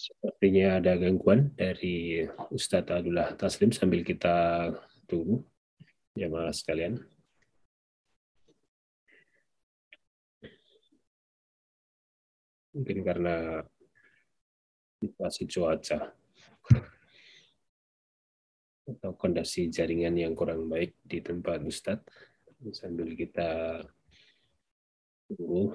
[0.06, 2.22] Sepertinya ada gangguan dari
[2.54, 4.70] Ustadz Abdullah Taslim sambil kita
[5.10, 5.42] tunggu.
[6.14, 7.02] Jamaah sekalian.
[12.70, 13.66] Mungkin karena
[15.02, 16.14] situasi cuaca
[18.86, 22.06] atau kondisi jaringan yang kurang baik di tempat Ustadz.
[22.78, 23.82] Sambil kita
[25.26, 25.74] tunggu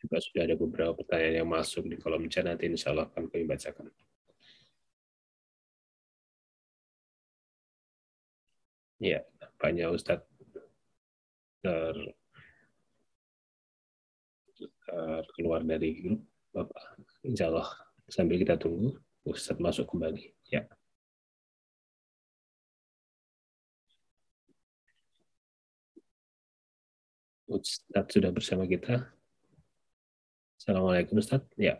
[0.00, 3.44] juga sudah ada beberapa pertanyaan yang masuk di kolom chat nanti insya Allah akan kami
[3.48, 3.88] bacakan.
[8.96, 9.20] Ya,
[9.60, 10.24] banyak Ustadz
[11.60, 11.96] ter,
[14.56, 16.24] ter keluar dari grup
[16.56, 16.96] Bapak.
[17.20, 17.68] Insya Allah
[18.08, 18.96] sambil kita tunggu
[19.28, 20.32] Ustadz masuk kembali.
[20.48, 20.64] Ya.
[27.46, 29.15] Ustadz sudah bersama kita.
[30.56, 31.46] Assalamualaikum Ustadz.
[31.60, 31.78] Ya.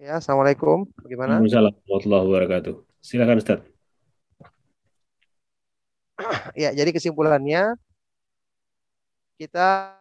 [0.00, 0.88] Ya, Assalamualaikum.
[1.04, 1.36] Bagaimana?
[1.38, 2.74] Waalaikumsalam warahmatullahi wabarakatuh.
[3.04, 3.60] Silakan Ustaz.
[6.56, 7.76] Ya, jadi kesimpulannya
[9.40, 9.96] kita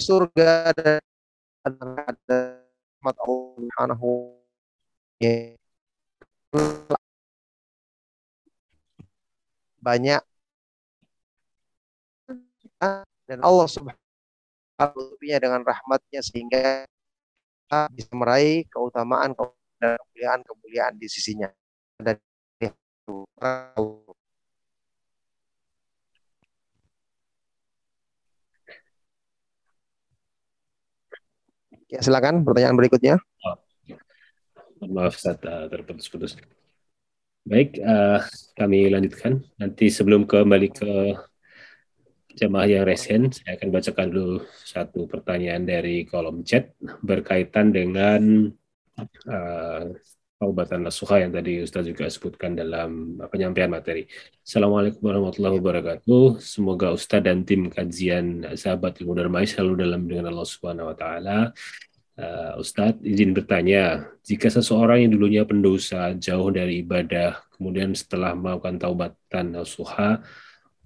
[0.00, 1.00] surga dan
[1.66, 4.40] rahmat Allah Subhanahu
[9.82, 10.22] banyak
[13.26, 16.86] dan Allah Subhanahu dengan rahmatnya sehingga
[17.90, 19.34] bisa meraih keutamaan
[19.80, 21.50] dan kemuliaan-kemuliaan di sisinya.
[21.98, 22.16] Dan
[31.92, 33.20] Ya, silakan pertanyaan berikutnya.
[33.44, 33.56] Oh.
[34.88, 35.36] Maaf, saya
[35.68, 36.40] terputus-putus.
[37.42, 38.22] Baik, uh,
[38.54, 39.42] kami lanjutkan.
[39.58, 40.92] Nanti sebelum kembali ke
[42.38, 46.70] jemaah yang resen, saya akan bacakan dulu satu pertanyaan dari kolom chat
[47.02, 48.46] berkaitan dengan
[49.26, 49.82] uh,
[50.38, 54.06] Kabupaten Nasuha yang tadi Ustaz juga sebutkan dalam penyampaian materi.
[54.42, 56.38] Assalamualaikum warahmatullahi wabarakatuh.
[56.38, 61.50] Semoga Ustaz dan tim kajian sahabat ilmu darmai selalu dalam dengan Allah Subhanahu wa taala.
[62.22, 68.78] Uh, Ustadz izin bertanya, jika seseorang yang dulunya pendosa jauh dari ibadah, kemudian setelah melakukan
[68.78, 70.22] taubatan nasuha,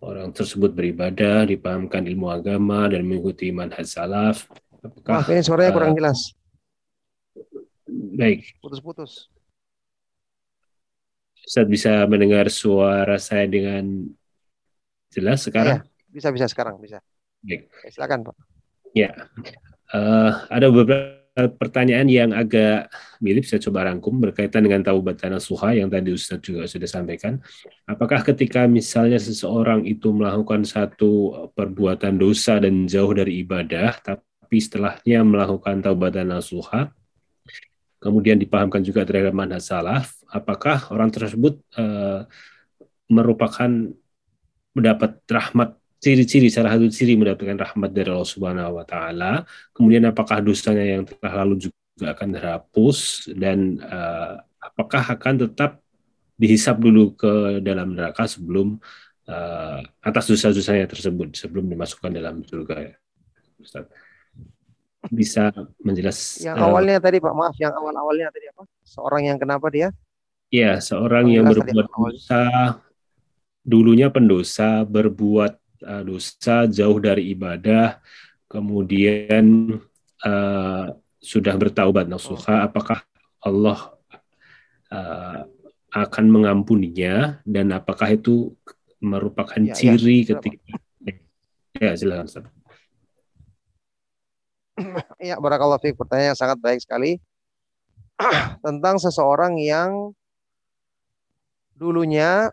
[0.00, 4.48] orang tersebut beribadah, dipahamkan ilmu agama dan mengikuti manhaj salaf.
[4.80, 6.32] Apakah Wah, ini suaranya uh, kurang jelas.
[8.16, 8.56] Baik.
[8.64, 9.28] Putus-putus.
[11.44, 14.08] Ustaz bisa mendengar suara saya dengan
[15.12, 15.84] jelas sekarang?
[15.84, 17.04] Ya, bisa bisa sekarang bisa.
[17.44, 17.68] Baik.
[17.68, 18.36] Oke, silakan Pak.
[18.96, 19.12] Ya,
[19.92, 22.88] uh, ada beberapa Eh, pertanyaan yang agak
[23.20, 27.36] mirip saya coba rangkum berkaitan dengan taubatan nasuha yang tadi Ustaz juga sudah sampaikan.
[27.84, 35.20] Apakah ketika misalnya seseorang itu melakukan satu perbuatan dosa dan jauh dari ibadah, tapi setelahnya
[35.28, 36.88] melakukan taubatan nasuha,
[38.00, 42.24] kemudian dipahamkan juga terhadap manhaj salaf, apakah orang tersebut uh,
[43.12, 43.92] merupakan
[44.72, 49.44] mendapat rahmat ciri-ciri salah satu ciri mendapatkan rahmat dari Allah Subhanahu wa taala.
[49.72, 55.80] Kemudian apakah dosanya yang telah lalu juga akan terhapus dan uh, apakah akan tetap
[56.36, 58.76] dihisap dulu ke dalam neraka sebelum
[59.24, 62.94] uh, atas dosa-dosanya tersebut sebelum dimasukkan dalam surga ya.
[63.56, 63.88] Ustaz.
[65.06, 68.62] Bisa menjelas Yang uh, awalnya tadi Pak, maaf yang awal-awalnya tadi apa?
[68.84, 69.88] Seorang yang kenapa dia?
[70.50, 72.42] Iya, seorang yang berbuat dosa
[73.66, 77.98] dulunya pendosa berbuat uh, dosa, jauh dari ibadah,
[78.46, 79.76] kemudian
[80.22, 80.86] uh,
[81.18, 83.02] sudah bertaubat nasuha, apakah
[83.42, 83.96] Allah
[84.94, 85.42] uh,
[85.96, 88.52] akan mengampuninya dan apakah itu
[89.00, 89.76] merupakan ya, ya.
[89.76, 90.36] ciri ya.
[90.36, 90.74] ketika
[91.76, 92.46] ya silakan Ustaz.
[95.16, 95.96] Ya, barakallahu fiik.
[95.96, 97.16] Pertanyaan yang sangat baik sekali
[98.66, 100.12] tentang seseorang yang
[101.76, 102.52] dulunya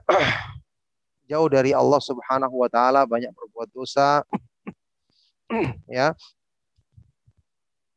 [1.34, 4.22] jauh dari Allah Subhanahu wa taala, banyak berbuat dosa.
[5.90, 6.14] ya.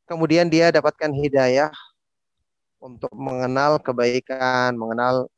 [0.08, 1.68] Kemudian dia dapatkan hidayah
[2.80, 5.28] untuk mengenal kebaikan, mengenal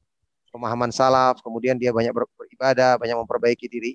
[0.55, 3.93] pemahaman salaf, kemudian dia banyak beribadah, banyak memperbaiki diri.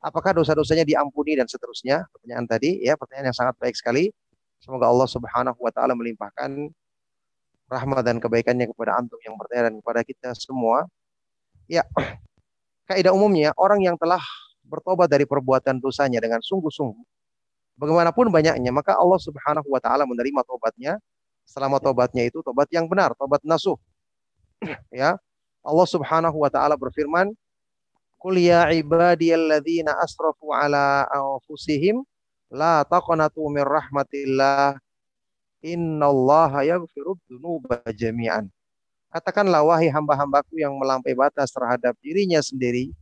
[0.00, 2.06] Apakah dosa-dosanya diampuni dan seterusnya?
[2.14, 4.14] Pertanyaan tadi ya, pertanyaan yang sangat baik sekali.
[4.62, 6.70] Semoga Allah Subhanahu wa taala melimpahkan
[7.66, 10.86] rahmat dan kebaikannya kepada antum yang bertanya dan kepada kita semua.
[11.66, 11.82] Ya,
[12.86, 14.22] kaidah umumnya orang yang telah
[14.66, 17.16] bertobat dari perbuatan dosanya dengan sungguh-sungguh
[17.76, 20.96] bagaimanapun banyaknya maka Allah Subhanahu wa taala menerima tobatnya
[21.46, 23.78] selama tobatnya itu tobat yang benar, tobat nasuh.
[24.90, 25.14] ya.
[25.62, 27.30] Allah Subhanahu wa taala berfirman,
[28.18, 32.02] "Qul ya ibadiyalladzina asrafu ala anfusihim
[32.50, 34.78] la taqnatu min rahmatillah
[35.62, 38.50] innallaha yaghfiru dzunuba jami'an."
[39.10, 42.92] Katakanlah wahai hamba-hambaku yang melampaui batas terhadap dirinya sendiri.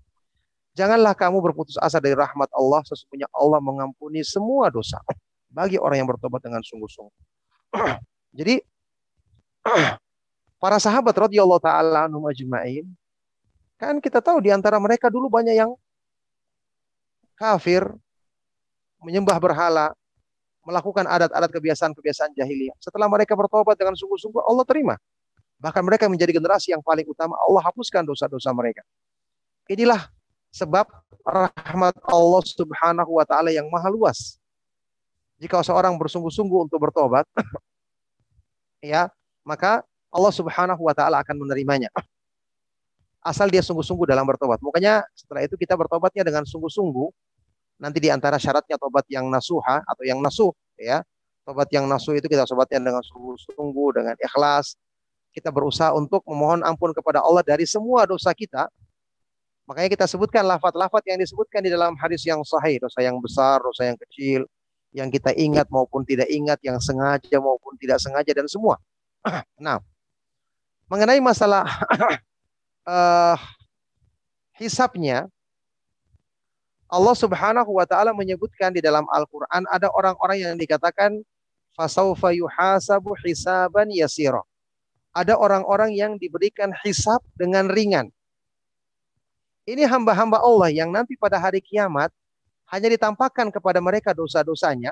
[0.74, 2.82] Janganlah kamu berputus asa dari rahmat Allah.
[2.86, 5.00] Sesungguhnya Allah mengampuni semua dosa.
[5.48, 7.24] Bagi orang yang bertobat dengan sungguh-sungguh.
[8.38, 8.58] Jadi
[10.62, 12.84] para sahabat radhiyallahu taala anhum ajma'in
[13.74, 15.74] Kan kita tahu di antara mereka dulu banyak yang
[17.34, 17.82] kafir,
[19.02, 19.90] menyembah berhala,
[20.62, 22.74] melakukan adat-adat kebiasaan-kebiasaan jahiliyah.
[22.78, 24.94] Setelah mereka bertobat dengan sungguh-sungguh, Allah terima.
[25.58, 27.38] Bahkan mereka menjadi generasi yang paling utama.
[27.46, 28.82] Allah hapuskan dosa-dosa mereka.
[29.70, 30.12] Inilah
[30.52, 30.86] sebab
[31.24, 34.36] rahmat Allah Subhanahu wa taala yang maha luas.
[35.40, 37.26] Jika seorang bersungguh-sungguh untuk bertobat,
[38.84, 39.10] ya,
[39.42, 39.82] maka
[40.14, 41.90] Allah Subhanahu wa taala akan menerimanya.
[43.30, 44.60] Asal dia sungguh-sungguh dalam bertobat.
[44.60, 47.08] Makanya setelah itu kita bertobatnya dengan sungguh-sungguh.
[47.82, 51.02] Nanti di antara syaratnya tobat yang nasuha atau yang nasuh, ya.
[51.42, 54.78] Tobat yang nasuh itu kita sobatnya dengan sungguh-sungguh, dengan ikhlas.
[55.34, 58.70] Kita berusaha untuk memohon ampun kepada Allah dari semua dosa kita.
[59.66, 62.78] Makanya kita sebutkan lafat-lafat yang disebutkan di dalam hadis yang sahih.
[62.78, 64.46] Dosa yang besar, dosa yang kecil,
[64.94, 68.78] yang kita ingat maupun tidak ingat, yang sengaja maupun tidak sengaja, dan semua.
[69.58, 69.80] Nah,
[70.86, 71.66] mengenai masalah
[72.86, 73.34] uh,
[74.60, 75.26] hisapnya
[76.86, 81.24] Allah Subhanahu wa taala menyebutkan di dalam Al-Qur'an ada orang-orang yang dikatakan
[81.74, 84.44] fasaufa yuhasabu hisaban yasira.
[85.14, 88.10] Ada orang-orang yang diberikan hisap dengan ringan.
[89.64, 92.10] Ini hamba-hamba Allah yang nanti pada hari kiamat
[92.68, 94.90] hanya ditampakkan kepada mereka dosa-dosanya.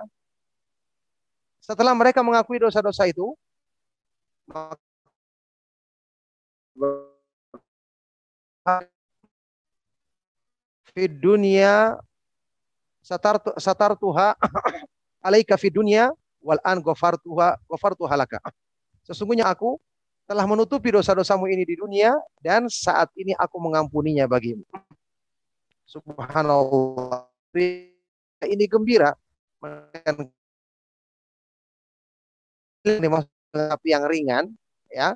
[1.58, 3.34] Setelah mereka mengakui dosa-dosa itu,
[10.94, 11.98] fi dunia
[13.02, 14.38] satar tuha
[15.20, 18.38] alaika fi dunia wal an ghafartuha ghafartuha laka.
[19.02, 19.76] Sesungguhnya aku
[20.26, 24.64] telah menutupi dosa-dosamu ini di dunia dan saat ini aku mengampuninya bagimu.
[25.86, 27.28] Subhanallah.
[28.42, 29.12] Ini gembira
[32.82, 33.06] ini
[33.52, 34.44] api yang ringan
[34.90, 35.14] ya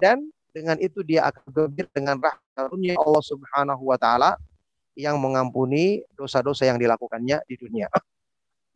[0.00, 4.36] dan dengan itu dia akan gembira dengan rahmatnya Allah Subhanahu wa taala
[4.96, 7.88] yang mengampuni dosa-dosa yang dilakukannya di dunia.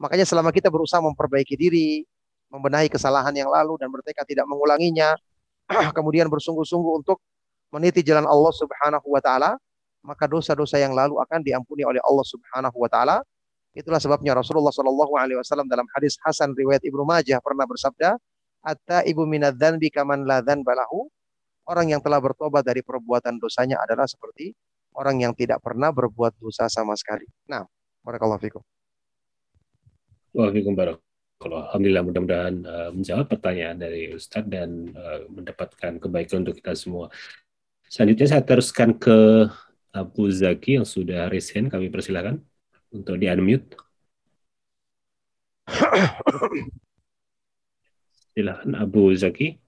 [0.01, 2.05] Makanya selama kita berusaha memperbaiki diri,
[2.51, 5.15] membenahi kesalahan yang lalu dan bertekad tidak mengulanginya,
[5.97, 7.19] kemudian bersungguh-sungguh untuk
[7.75, 9.59] meniti jalan Allah Subhanahu wa taala,
[10.07, 13.17] maka dosa-dosa yang lalu akan diampuni oleh Allah Subhanahu wa taala.
[13.77, 18.17] Itulah sebabnya Rasulullah Shallallahu alaihi wasallam dalam hadis Hasan riwayat Ibnu Majah pernah bersabda,
[18.65, 21.07] Atta ibu minadzan kaman ladhan balahu.
[21.67, 24.55] Orang yang telah bertobat dari perbuatan dosanya adalah seperti
[24.95, 27.27] orang yang tidak pernah berbuat dosa sama sekali.
[27.51, 27.67] Nah,
[28.07, 28.63] barakallahu fikum.
[30.31, 31.06] Waalaikumsalam.
[31.37, 37.13] Kalau Alhamdulillah mudah-mudahan uh, menjawab pertanyaan dari Ustadz dan uh, mendapatkan kebaikan untuk kita semua.
[37.87, 39.47] Selanjutnya saya teruskan ke
[39.93, 41.69] Abu Zaki yang sudah resign.
[41.69, 42.41] Kami persilakan
[42.89, 43.77] untuk di-unmute.
[48.33, 49.61] Silahkan Abu Zaki.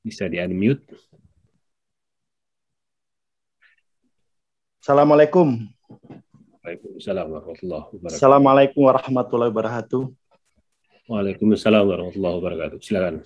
[0.00, 0.88] Bisa di-unmute.
[4.80, 5.68] Assalamualaikum.
[6.60, 8.16] Waalaikumsalam warahmatullahi wabarakatuh.
[8.20, 10.02] Assalamualaikum warahmatullahi wabarakatuh.
[11.08, 12.78] Waalaikumsalam warahmatullahi wabarakatuh.
[12.84, 13.24] Silakan.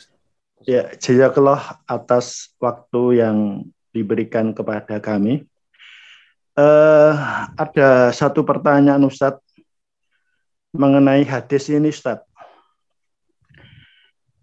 [0.62, 3.38] Ya, jazakallah atas waktu yang
[3.90, 5.50] diberikan kepada kami.
[6.54, 7.18] Uh,
[7.58, 9.42] ada satu pertanyaan Ustadz
[10.70, 12.22] mengenai hadis ini Ustadz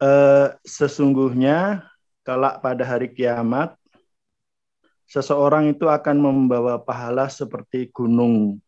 [0.03, 1.87] eh, sesungguhnya
[2.27, 3.75] kelak pada hari kiamat
[5.07, 8.59] seseorang itu akan membawa pahala seperti gunung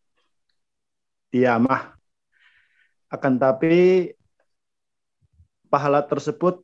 [1.33, 1.97] Tiamah.
[3.09, 4.13] Akan tapi
[5.65, 6.61] pahala tersebut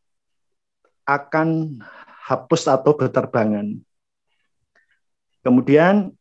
[1.09, 1.81] akan
[2.29, 3.81] hapus atau berterbangan.
[5.41, 6.13] Kemudian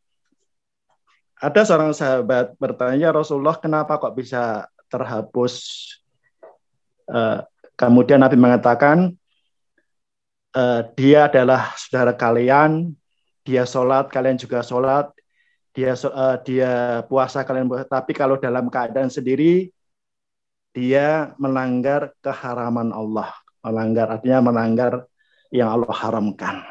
[1.37, 5.61] ada seorang sahabat bertanya Rasulullah kenapa kok bisa terhapus
[7.13, 7.45] uh,
[7.79, 9.15] Kemudian Nabi mengatakan,
[10.51, 10.63] e,
[10.99, 12.91] dia adalah saudara kalian,
[13.47, 15.07] dia sholat, kalian juga sholat,
[15.73, 16.71] dia uh, dia
[17.05, 17.85] puasa, kalian puasa.
[17.85, 19.69] Tapi kalau dalam keadaan sendiri,
[20.73, 23.29] dia melanggar keharaman Allah.
[23.61, 25.05] Melanggar artinya melanggar
[25.53, 26.63] yang Allah haramkan.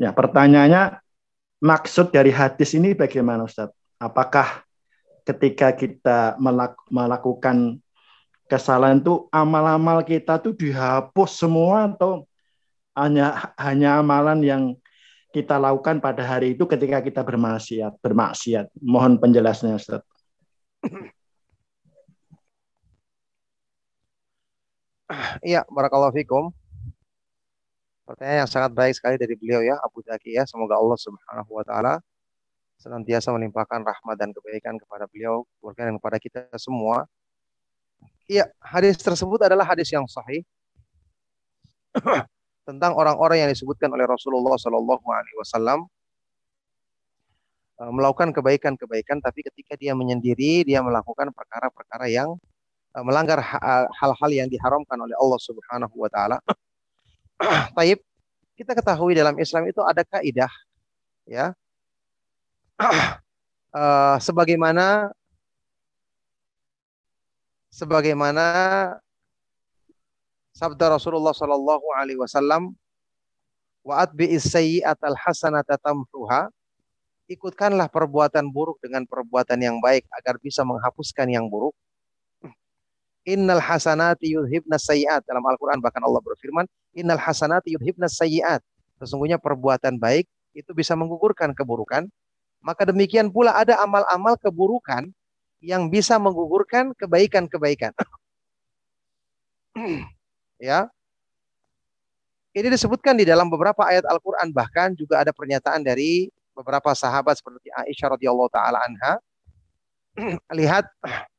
[0.00, 0.98] Ya, pertanyaannya,
[1.60, 3.68] maksud dari hadis ini bagaimana Ustaz?
[4.00, 4.64] Apakah
[5.28, 6.40] ketika kita
[6.88, 7.78] melakukan
[8.48, 12.24] kesalahan itu amal-amal kita tuh dihapus semua atau
[12.98, 14.62] hanya hanya amalan yang
[15.30, 20.02] kita lakukan pada hari itu ketika kita bermaksiat bermaksiat mohon penjelasannya Ustaz
[25.42, 26.54] Iya, barakallahu fikum.
[28.06, 30.46] Pertanyaan yang sangat baik sekali dari beliau ya, Abu Zaki ya.
[30.46, 31.94] Semoga Allah Subhanahu wa taala
[32.78, 37.10] senantiasa melimpahkan rahmat dan kebaikan kepada beliau, keluarga dan kepada kita semua
[38.30, 40.46] Iya, hadis tersebut adalah hadis yang sahih.
[42.70, 45.90] Tentang orang-orang yang disebutkan oleh Rasulullah Shallallahu Alaihi Wasallam
[47.82, 52.38] eh, melakukan kebaikan-kebaikan, tapi ketika dia menyendiri, dia melakukan perkara-perkara yang
[52.94, 53.42] eh, melanggar
[53.90, 56.38] hal-hal yang diharamkan oleh Allah Subhanahu Wa Taala.
[57.76, 57.98] Taib,
[58.54, 60.52] kita ketahui dalam Islam itu ada kaidah,
[61.26, 61.50] ya,
[64.26, 65.10] sebagaimana
[67.70, 68.46] sebagaimana
[70.60, 72.76] sabda Rasulullah Shallallahu Alaihi Wasallam
[73.80, 74.28] waat bi
[74.84, 76.52] al hasanata tamhuha.
[77.30, 81.72] Ikutkanlah perbuatan buruk dengan perbuatan yang baik agar bisa menghapuskan yang buruk.
[83.22, 86.64] Innal hasanati yudhibna sayiat dalam Al-Quran bahkan Allah berfirman
[86.96, 88.64] Innal hasanati yudhibna sayiat
[88.98, 90.26] sesungguhnya perbuatan baik
[90.58, 92.10] itu bisa menggugurkan keburukan.
[92.60, 95.06] Maka demikian pula ada amal-amal keburukan
[95.62, 97.94] yang bisa menggugurkan kebaikan-kebaikan.
[100.60, 100.86] ya.
[102.50, 107.70] Ini disebutkan di dalam beberapa ayat Al-Qur'an bahkan juga ada pernyataan dari beberapa sahabat seperti
[107.72, 109.14] Aisyah radhiyallahu taala anha.
[110.60, 110.84] Lihat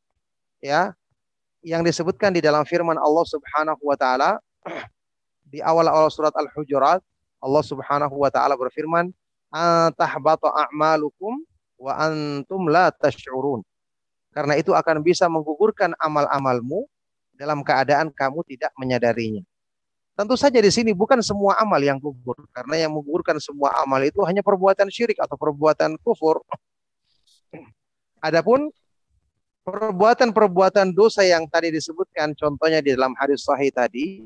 [0.72, 0.95] ya
[1.61, 4.41] yang disebutkan di dalam firman Allah Subhanahu wa taala
[5.51, 7.03] di awal-awal surat Al-Hujurat
[7.41, 9.11] Allah Subhanahu wa taala berfirman
[9.99, 11.43] tahbata a'malukum
[11.76, 13.65] wa antum la tash'urun
[14.32, 16.88] karena itu akan bisa menggugurkan amal-amalmu
[17.42, 19.42] dalam keadaan kamu tidak menyadarinya.
[20.14, 24.22] Tentu saja di sini bukan semua amal yang gugur, karena yang menggugurkan semua amal itu
[24.22, 26.46] hanya perbuatan syirik atau perbuatan kufur.
[28.22, 28.70] Adapun
[29.66, 34.22] perbuatan-perbuatan dosa yang tadi disebutkan, contohnya di dalam hadis sahih tadi,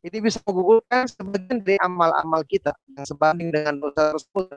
[0.00, 4.48] ini bisa menggugurkan sebagian dari amal-amal kita yang sebanding dengan dosa tersebut.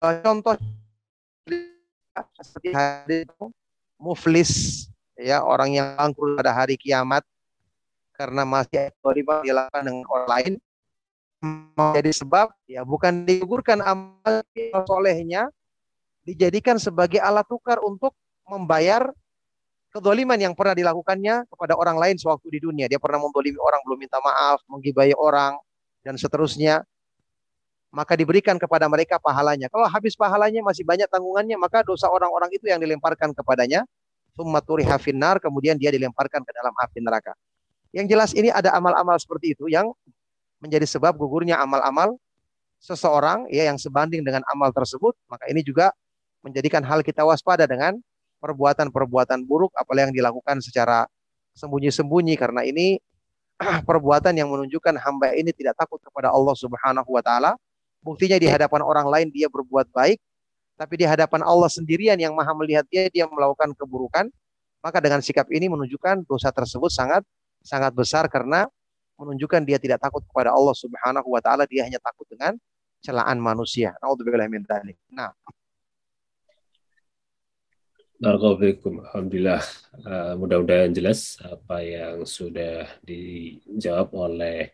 [0.00, 0.58] Contoh
[2.40, 3.44] seperti hari itu
[3.96, 4.52] muflis
[5.16, 7.24] ya orang yang bangkrut pada hari kiamat
[8.16, 10.52] karena masih terlibat dilakukan dengan orang lain
[11.76, 14.40] menjadi sebab ya bukan digugurkan amal
[14.88, 15.52] solehnya
[16.24, 18.16] dijadikan sebagai alat tukar untuk
[18.48, 19.12] membayar
[19.94, 22.86] kedoliman yang pernah dilakukannya kepada orang lain sewaktu di dunia.
[22.90, 25.56] Dia pernah mendolimi orang, belum minta maaf, menggibai orang,
[26.04, 26.84] dan seterusnya
[27.96, 29.72] maka diberikan kepada mereka pahalanya.
[29.72, 33.88] Kalau habis pahalanya masih banyak tanggungannya, maka dosa orang-orang itu yang dilemparkan kepadanya.
[34.36, 37.32] Summaturi hafinar, kemudian dia dilemparkan ke dalam api neraka.
[37.96, 39.88] Yang jelas ini ada amal-amal seperti itu yang
[40.60, 42.20] menjadi sebab gugurnya amal-amal
[42.76, 45.88] seseorang ya yang sebanding dengan amal tersebut, maka ini juga
[46.44, 47.96] menjadikan hal kita waspada dengan
[48.44, 51.08] perbuatan-perbuatan buruk apalagi yang dilakukan secara
[51.56, 53.00] sembunyi-sembunyi karena ini
[53.88, 57.56] perbuatan yang menunjukkan hamba ini tidak takut kepada Allah Subhanahu wa taala
[58.06, 60.22] Buktinya di hadapan orang lain dia berbuat baik,
[60.78, 64.30] tapi di hadapan Allah sendirian yang maha melihat dia, dia melakukan keburukan.
[64.78, 67.26] Maka dengan sikap ini menunjukkan dosa tersebut sangat
[67.66, 68.70] sangat besar karena
[69.18, 72.54] menunjukkan dia tidak takut kepada Allah Subhanahu wa taala, dia hanya takut dengan
[73.02, 73.98] celaan manusia.
[75.10, 75.34] Nah,
[79.12, 79.60] Alhamdulillah.
[80.00, 84.72] Uh, mudah-mudahan jelas apa yang sudah dijawab oleh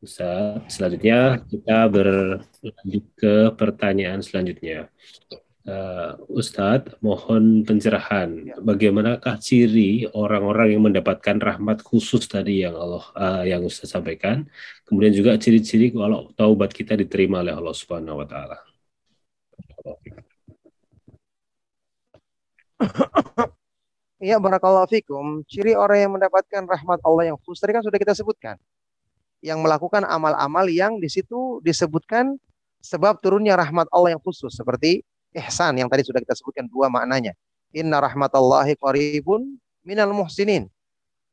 [0.00, 4.88] Ustaz, selanjutnya kita berlanjut ke pertanyaan selanjutnya.
[5.68, 8.32] Uh, Ustadz, mohon pencerahan.
[8.48, 8.56] Ya.
[8.64, 14.48] Bagaimanakah ciri orang-orang yang mendapatkan rahmat khusus tadi yang Allah uh, yang Ustaz sampaikan?
[14.88, 18.56] Kemudian juga ciri-ciri kalau taubat kita diterima oleh Allah Subhanahu wa taala.
[24.16, 25.44] Iya, barakallahu fikum.
[25.44, 28.56] Ciri orang yang mendapatkan rahmat Allah yang khusus tadi kan sudah kita sebutkan
[29.40, 32.36] yang melakukan amal-amal yang di situ disebutkan
[32.80, 35.04] sebab turunnya rahmat Allah yang khusus seperti
[35.36, 37.32] ihsan yang tadi sudah kita sebutkan dua maknanya.
[37.70, 40.68] Inna rahmatallahi qaribun minal muhsinin.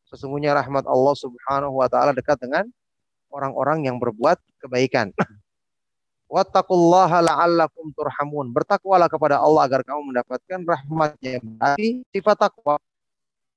[0.08, 2.64] Sesungguhnya rahmat Allah Subhanahu wa taala dekat dengan
[3.28, 5.12] orang-orang yang berbuat kebaikan.
[6.32, 8.51] Wattaqullaha la'allakum turhamun.
[8.51, 11.39] Bertakwalah kepada Allah agar kamu mendapatkan rahmatnya.
[11.43, 12.76] Berarti sifat takwa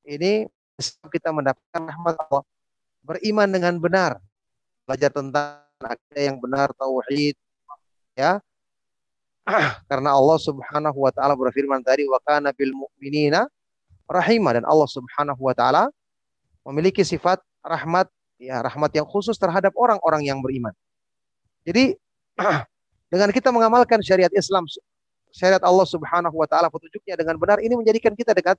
[0.07, 0.47] ini
[1.11, 2.43] kita mendapatkan rahmat Allah.
[3.03, 4.19] Beriman dengan benar
[4.85, 7.35] belajar tentang akidah yang benar tauhid
[8.17, 8.41] ya.
[9.91, 13.49] Karena Allah Subhanahu wa taala berfirman tadi wa kana bil mu'minina
[14.07, 15.89] rahimah dan Allah Subhanahu wa taala
[16.69, 18.07] memiliki sifat rahmat
[18.37, 20.73] ya rahmat yang khusus terhadap orang-orang yang beriman.
[21.65, 21.97] Jadi
[23.13, 24.69] dengan kita mengamalkan syariat Islam
[25.33, 28.59] syariat Allah Subhanahu wa taala petunjuknya dengan benar ini menjadikan kita dekat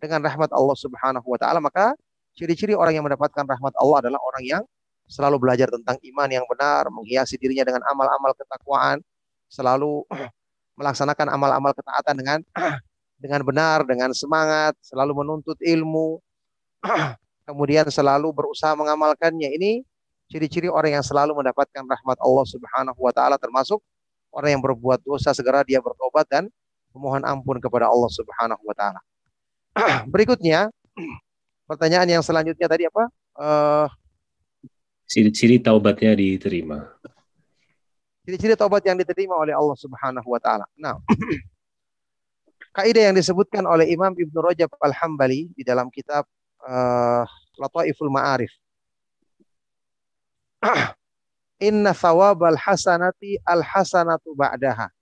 [0.00, 1.62] dengan rahmat Allah Subhanahu wa taala.
[1.62, 1.94] Maka
[2.36, 4.62] ciri-ciri orang yang mendapatkan rahmat Allah adalah orang yang
[5.06, 8.98] selalu belajar tentang iman yang benar, menghiasi dirinya dengan amal-amal ketakwaan,
[9.46, 10.02] selalu
[10.78, 12.38] melaksanakan amal-amal ketaatan dengan
[13.16, 16.20] dengan benar, dengan semangat, selalu menuntut ilmu,
[17.48, 19.48] kemudian selalu berusaha mengamalkannya.
[19.56, 19.80] Ini
[20.28, 23.78] ciri-ciri orang yang selalu mendapatkan rahmat Allah Subhanahu wa taala termasuk
[24.34, 26.50] orang yang berbuat dosa segera dia bertobat dan
[26.92, 29.00] memohon ampun kepada Allah Subhanahu wa taala.
[30.12, 30.68] Berikutnya
[31.64, 33.04] pertanyaan yang selanjutnya tadi apa?
[33.36, 33.86] Uh,
[35.06, 36.90] ciri-ciri taubatnya diterima.
[38.26, 40.66] Ciri-ciri taubat yang diterima oleh Allah Subhanahu wa taala.
[40.74, 40.98] Nah,
[42.76, 46.26] kaidah yang disebutkan oleh Imam Ibnu Rajab Al-Hambali di dalam kitab
[46.66, 47.22] uh,
[47.56, 48.50] Lataiful Ma'arif.
[51.70, 54.92] Inna thawabal hasanati al hasanatu ba'daha.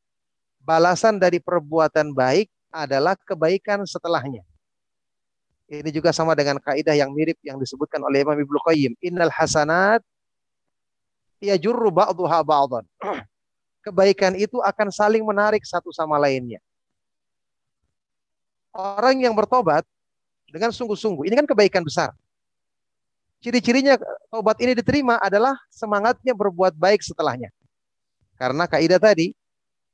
[0.62, 4.46] Balasan dari perbuatan baik adalah kebaikan setelahnya.
[5.64, 8.92] Ini juga sama dengan kaidah yang mirip yang disebutkan oleh Imam Ibnu Qayyim.
[9.00, 10.04] Innal hasanat
[11.40, 12.84] yajurru ba'duha ba'dan.
[13.84, 16.60] Kebaikan itu akan saling menarik satu sama lainnya.
[18.72, 19.84] Orang yang bertobat
[20.48, 22.12] dengan sungguh-sungguh, ini kan kebaikan besar.
[23.44, 24.00] Ciri-cirinya
[24.32, 27.52] tobat ini diterima adalah semangatnya berbuat baik setelahnya.
[28.40, 29.36] Karena kaidah tadi,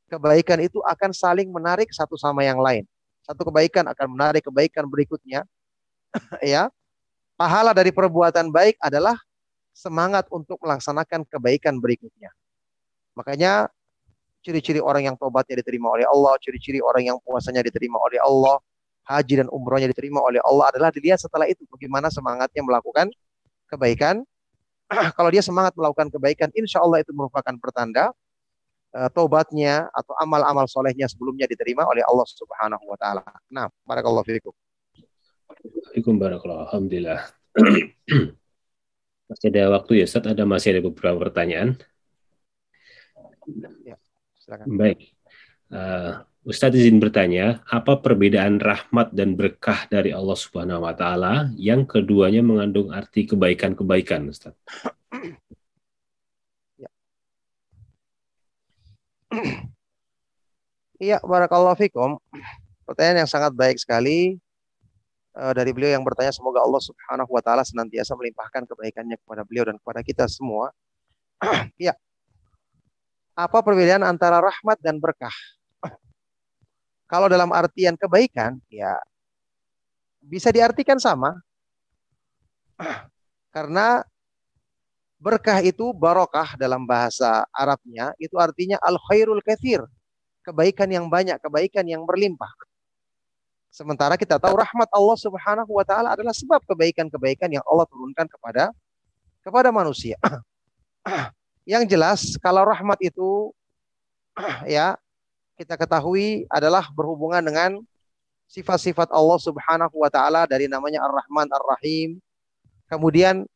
[0.07, 2.87] kebaikan itu akan saling menarik satu sama yang lain.
[3.27, 5.43] Satu kebaikan akan menarik kebaikan berikutnya.
[6.45, 6.69] ya.
[7.41, 9.17] Pahala dari perbuatan baik adalah
[9.73, 12.29] semangat untuk melaksanakan kebaikan berikutnya.
[13.17, 13.73] Makanya
[14.45, 18.61] ciri-ciri orang yang tobatnya diterima oleh Allah, ciri-ciri orang yang puasanya diterima oleh Allah,
[19.09, 23.09] haji dan umrohnya diterima oleh Allah adalah dilihat setelah itu bagaimana semangatnya melakukan
[23.73, 24.23] kebaikan.
[25.17, 28.13] Kalau dia semangat melakukan kebaikan, insya Allah itu merupakan pertanda
[28.95, 33.25] uh, tobatnya atau amal-amal solehnya sebelumnya diterima oleh Allah Subhanahu wa taala.
[33.51, 34.55] Nah, barakallahu fiikum.
[35.61, 37.21] Waalaikumsalam barakallahu alhamdulillah.
[39.31, 40.25] masih ada waktu ya, Ustaz.
[40.27, 41.77] Ada masih ada beberapa pertanyaan.
[43.85, 43.97] Ya,
[44.41, 44.67] silakan.
[44.75, 45.13] Baik.
[45.71, 51.85] Uh, Ustadz izin bertanya, apa perbedaan rahmat dan berkah dari Allah Subhanahu wa taala yang
[51.85, 54.57] keduanya mengandung arti kebaikan-kebaikan, Ustaz?
[56.81, 56.89] Ya.
[60.97, 62.17] Iya, barakallahu fikum.
[62.89, 64.41] Pertanyaan yang sangat baik sekali
[65.31, 69.77] dari beliau yang bertanya semoga Allah Subhanahu wa taala senantiasa melimpahkan kebaikannya kepada beliau dan
[69.79, 70.75] kepada kita semua.
[71.79, 71.95] Iya.
[73.47, 75.33] Apa perbedaan antara rahmat dan berkah?
[77.11, 78.99] Kalau dalam artian kebaikan, ya
[80.21, 81.39] bisa diartikan sama.
[83.55, 84.03] Karena
[85.21, 89.87] berkah itu barokah dalam bahasa Arabnya, itu artinya al khairul kathir.
[90.41, 92.49] Kebaikan yang banyak, kebaikan yang berlimpah.
[93.71, 98.75] Sementara kita tahu rahmat Allah Subhanahu wa taala adalah sebab kebaikan-kebaikan yang Allah turunkan kepada
[99.47, 100.19] kepada manusia.
[101.73, 103.55] yang jelas kalau rahmat itu
[104.67, 104.99] ya
[105.55, 107.79] kita ketahui adalah berhubungan dengan
[108.51, 112.19] sifat-sifat Allah Subhanahu wa taala dari namanya Ar-Rahman Ar-Rahim.
[112.91, 113.47] Kemudian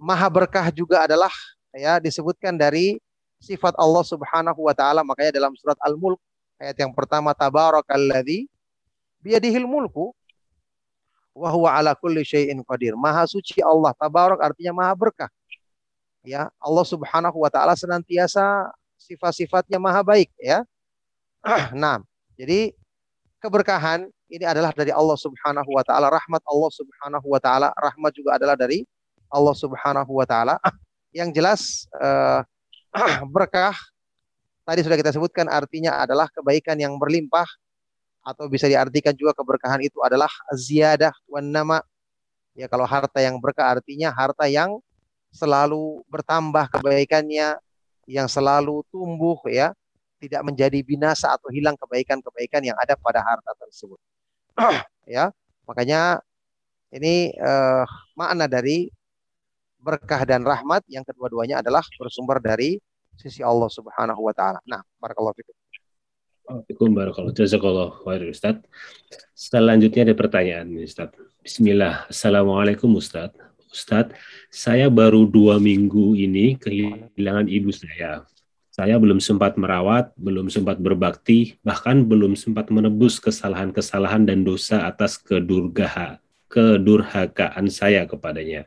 [0.00, 1.30] maha berkah juga adalah
[1.76, 2.96] ya disebutkan dari
[3.44, 6.16] sifat Allah Subhanahu wa taala makanya dalam surat Al-Mulk
[6.56, 8.48] ayat yang pertama tabarakalladzi
[9.22, 10.14] biyadihil mulku
[11.38, 12.98] wa huwa ala kulli syai'in qadir.
[12.98, 15.30] Maha suci Allah, tabarak artinya maha berkah.
[16.26, 20.66] Ya, Allah Subhanahu wa taala senantiasa sifat-sifatnya maha baik ya.
[21.78, 22.02] nah,
[22.34, 22.74] jadi
[23.38, 28.36] keberkahan ini adalah dari Allah Subhanahu wa taala, rahmat Allah Subhanahu wa taala, rahmat juga
[28.36, 28.82] adalah dari
[29.30, 30.58] Allah Subhanahu wa taala.
[31.18, 31.60] Yang jelas
[31.96, 32.42] uh,
[33.34, 33.72] berkah
[34.68, 37.48] tadi sudah kita sebutkan artinya adalah kebaikan yang berlimpah
[38.28, 41.80] atau bisa diartikan juga keberkahan itu adalah ziyadah wan nama.
[42.52, 44.76] Ya kalau harta yang berkah artinya harta yang
[45.32, 47.56] selalu bertambah kebaikannya,
[48.04, 49.72] yang selalu tumbuh ya,
[50.20, 53.96] tidak menjadi binasa atau hilang kebaikan-kebaikan yang ada pada harta tersebut.
[55.08, 55.32] ya,
[55.64, 56.20] makanya
[56.92, 57.86] ini uh,
[58.18, 58.90] makna dari
[59.78, 62.82] berkah dan rahmat yang kedua-duanya adalah bersumber dari
[63.14, 64.58] sisi Allah Subhanahu wa taala.
[64.66, 65.54] Nah, barakallahu fikum.
[66.48, 68.56] Waalaikumsalam barakallahu jazakallahu khair Ustaz.
[69.36, 71.12] Selanjutnya ada pertanyaan Ustaz.
[71.44, 72.08] Bismillah.
[72.08, 73.36] Assalamualaikum Ustaz.
[73.68, 74.16] Ustaz,
[74.48, 78.24] saya baru dua minggu ini kehilangan ibu saya.
[78.72, 85.20] Saya belum sempat merawat, belum sempat berbakti, bahkan belum sempat menebus kesalahan-kesalahan dan dosa atas
[85.20, 86.16] kedurgaha,
[86.48, 88.64] kedurhakaan saya kepadanya.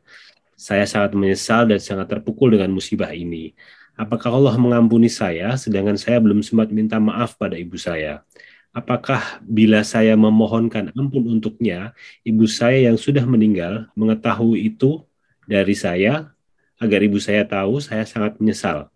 [0.53, 3.57] Saya sangat menyesal dan sangat terpukul dengan musibah ini.
[3.99, 8.23] Apakah Allah mengampuni saya sedangkan saya belum sempat minta maaf pada ibu saya?
[8.71, 11.91] Apakah bila saya memohonkan ampun untuknya,
[12.23, 15.03] ibu saya yang sudah meninggal mengetahui itu
[15.43, 16.31] dari saya
[16.79, 18.87] agar ibu saya tahu saya sangat menyesal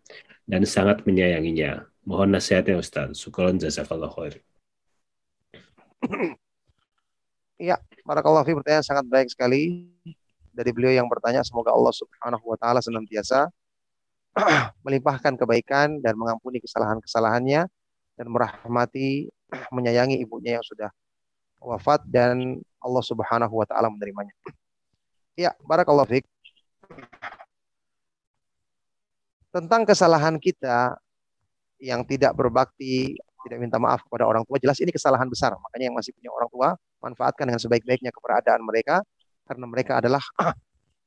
[0.48, 1.84] dan sangat menyayanginya.
[2.08, 3.20] Mohon nasihatnya Ustaz.
[3.20, 4.40] Syukron jazakallah khair.
[7.56, 9.90] Iya, Barakallahu fi pertanyaan sangat baik sekali
[10.54, 13.50] dari beliau yang bertanya semoga Allah Subhanahu wa taala senantiasa
[14.86, 17.68] melimpahkan kebaikan dan mengampuni kesalahan-kesalahannya
[18.16, 19.32] dan merahmati
[19.76, 20.92] menyayangi ibunya yang sudah
[21.64, 24.36] wafat dan Allah Subhanahu wa taala menerimanya.
[25.36, 26.24] Ya, barakallahu fiik.
[29.52, 30.96] Tentang kesalahan kita
[31.84, 35.52] yang tidak berbakti, tidak minta maaf kepada orang tua, jelas ini kesalahan besar.
[35.60, 36.70] Makanya yang masih punya orang tua,
[37.04, 39.04] manfaatkan dengan sebaik-baiknya keberadaan mereka
[39.44, 40.24] karena mereka adalah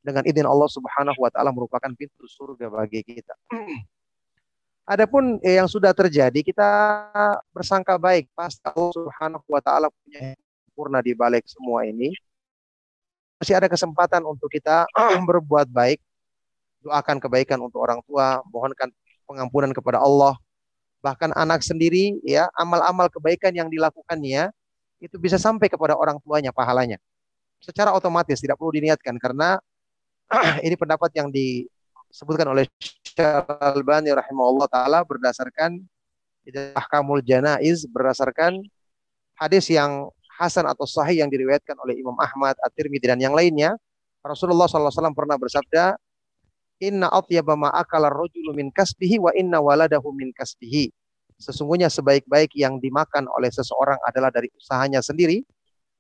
[0.03, 3.35] dengan izin Allah Subhanahu wa taala merupakan pintu surga bagi kita.
[4.89, 6.71] Adapun eh, yang sudah terjadi kita
[7.53, 10.33] bersangka baik pasti Allah Subhanahu wa taala punya
[10.65, 12.15] sempurna di balik semua ini.
[13.39, 14.89] Masih ada kesempatan untuk kita
[15.29, 16.01] berbuat baik,
[16.83, 18.89] doakan kebaikan untuk orang tua, mohonkan
[19.29, 20.35] pengampunan kepada Allah.
[21.05, 24.51] Bahkan anak sendiri ya, amal-amal kebaikan yang dilakukannya
[24.99, 26.99] itu bisa sampai kepada orang tuanya pahalanya.
[27.63, 29.59] Secara otomatis tidak perlu diniatkan karena
[30.67, 31.65] ini pendapat yang di
[32.09, 35.81] disebutkan oleh Syekh Al-Albani rahimahullah taala berdasarkan
[36.73, 38.65] ahkamul janaiz berdasarkan
[39.37, 43.75] hadis yang hasan atau sahih yang diriwayatkan oleh Imam Ahmad, At-Tirmidzi dan yang lainnya.
[44.23, 45.99] Rasulullah SAW pernah bersabda,
[46.79, 50.95] Inna atyaba ma akala rajulu min kasbihi wa inna waladahu min kasbihi.
[51.39, 55.43] Sesungguhnya sebaik-baik yang dimakan oleh seseorang adalah dari usahanya sendiri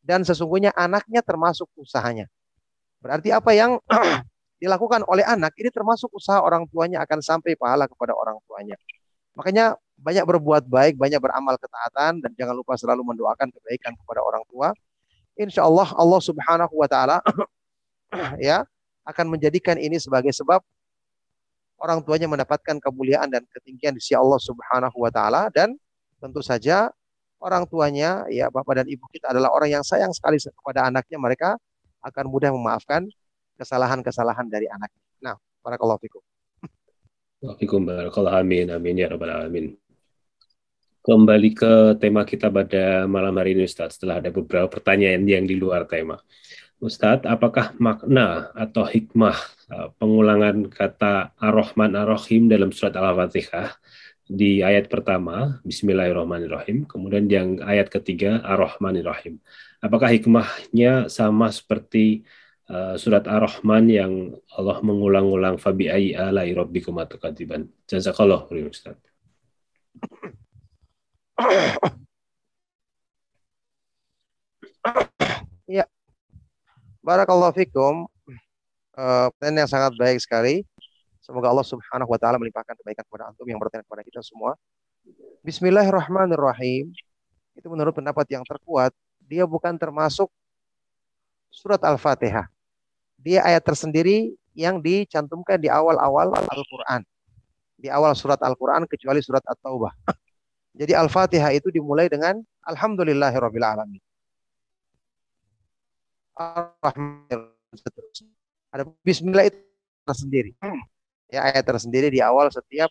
[0.02, 2.30] dan sesungguhnya anaknya termasuk usahanya.
[2.98, 3.78] Berarti apa yang
[4.62, 8.74] dilakukan oleh anak ini termasuk usaha orang tuanya akan sampai pahala kepada orang tuanya.
[9.38, 14.42] Makanya banyak berbuat baik, banyak beramal ketaatan dan jangan lupa selalu mendoakan kebaikan kepada orang
[14.50, 14.74] tua.
[15.38, 17.22] Insya Allah Allah Subhanahu Wa Taala
[18.42, 18.66] ya
[19.06, 20.58] akan menjadikan ini sebagai sebab
[21.78, 25.78] orang tuanya mendapatkan kemuliaan dan ketinggian di sisi Allah Subhanahu Wa Taala dan
[26.18, 26.90] tentu saja
[27.38, 31.54] orang tuanya ya bapak dan ibu kita adalah orang yang sayang sekali kepada anaknya mereka
[32.02, 33.06] akan mudah memaafkan
[33.58, 34.90] kesalahan-kesalahan dari anak.
[35.18, 36.22] Nah, barakallahu fikum.
[37.38, 39.78] Waalaikum barakallahu amin amin ya rabbal alamin.
[40.98, 45.54] Kembali ke tema kita pada malam hari ini Ustaz setelah ada beberapa pertanyaan yang di
[45.54, 46.18] luar tema.
[46.78, 49.34] Ustadz, apakah makna atau hikmah
[49.70, 53.74] uh, pengulangan kata Ar-Rahman Ar-Rahim dalam surat Al-Fatihah
[54.28, 59.40] di ayat pertama, Bismillahirrahmanirrahim, kemudian yang ayat ketiga, Ar-Rahmanirrahim.
[59.78, 62.26] Apakah hikmahnya sama seperti
[62.66, 64.12] uh, surat Ar-Rahman yang
[64.58, 67.70] Allah mengulang-ulang fabi ayyi alai rabbikum atukadiban.
[67.86, 68.98] Jazakallah Ustaz.
[75.68, 75.84] Ya.
[77.04, 78.10] Barakallahu fikum.
[78.98, 80.66] Uh, yang sangat baik sekali.
[81.22, 84.58] Semoga Allah Subhanahu wa taala melimpahkan kebaikan kepada antum yang bertanya kepada kita semua.
[85.46, 86.90] Bismillahirrahmanirrahim.
[87.54, 88.90] Itu menurut pendapat yang terkuat,
[89.28, 90.32] dia bukan termasuk
[91.52, 92.48] surat Al-Fatihah
[93.18, 97.02] dia ayat tersendiri yang dicantumkan di awal-awal Al-Quran.
[97.78, 99.90] Di awal surat Al-Quran kecuali surat At-Taubah.
[100.78, 104.02] Jadi Al-Fatihah itu dimulai dengan Alhamdulillahirabbil alamin.
[108.70, 109.58] Ada bismillah itu
[110.06, 110.54] tersendiri.
[111.28, 112.88] Ya ayat tersendiri di awal setiap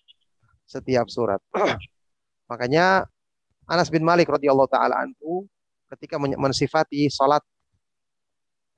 [0.69, 1.41] setiap surat.
[2.53, 3.09] Makanya
[3.65, 5.49] Anas bin Malik radhiyallahu taala anhu
[5.95, 7.43] ketika mensifati salat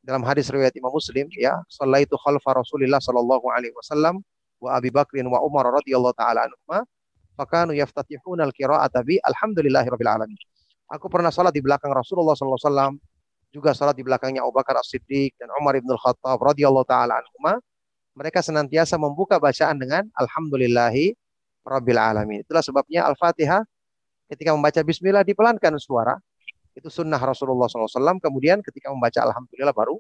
[0.06, 4.23] dalam hadis riwayat Imam Muslim ya sallaitu khalfa Rasulillah sallallahu alaihi wasallam
[4.64, 6.88] wa Abi Bakrin wa Umar radhiyallahu taala anhuma
[7.36, 10.40] fakanu yaftatihuna al-qira'ata bi alhamdulillahirabbil alamin.
[10.91, 12.94] Aku pernah salat di belakang Rasulullah sallallahu alaihi wasallam
[13.49, 17.57] juga salat di belakangnya Abu Bakar As-Siddiq dan Umar ibn Al-Khattab radhiyallahu taala anhuma.
[18.18, 21.15] Mereka senantiasa membuka bacaan dengan alhamdulillahi
[21.64, 22.44] rabbil alamin.
[22.44, 23.64] Itulah sebabnya Al-Fatihah
[24.27, 26.19] ketika membaca bismillah dipelankan suara
[26.78, 28.20] itu sunnah Rasulullah SAW.
[28.22, 29.98] Kemudian ketika membaca Alhamdulillah baru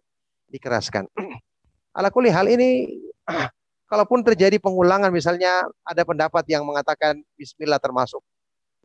[0.49, 1.05] dikeraskan.
[1.97, 3.01] Ala kuli hal ini,
[3.91, 8.21] kalaupun terjadi pengulangan misalnya ada pendapat yang mengatakan Bismillah termasuk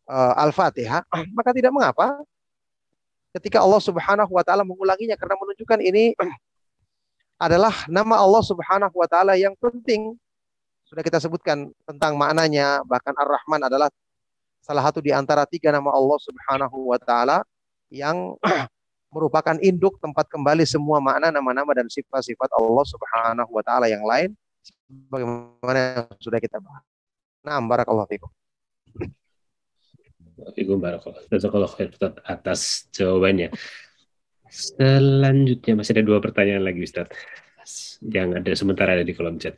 [0.08, 1.04] uh, Al-Fatihah,
[1.36, 2.20] maka tidak mengapa.
[3.34, 6.14] Ketika Allah Subhanahu wa taala mengulanginya karena menunjukkan ini
[7.34, 10.14] adalah nama Allah Subhanahu wa taala yang penting.
[10.86, 13.90] Sudah kita sebutkan tentang maknanya, bahkan Ar-Rahman adalah
[14.62, 17.42] salah satu di antara tiga nama Allah Subhanahu wa taala
[17.94, 18.34] yang
[19.14, 24.34] merupakan induk tempat kembali semua makna nama-nama dan sifat-sifat Allah Subhanahu wa taala yang lain
[25.06, 26.82] bagaimana yang sudah kita bahas.
[27.46, 28.30] Nah, barakallahu fikum.
[30.58, 31.70] Fikum barakallahu.
[31.78, 31.94] khair
[32.26, 33.54] atas jawabannya.
[34.50, 37.06] Selanjutnya masih ada dua pertanyaan lagi Ustaz.
[38.02, 39.56] Yang ada sementara ada di kolom chat.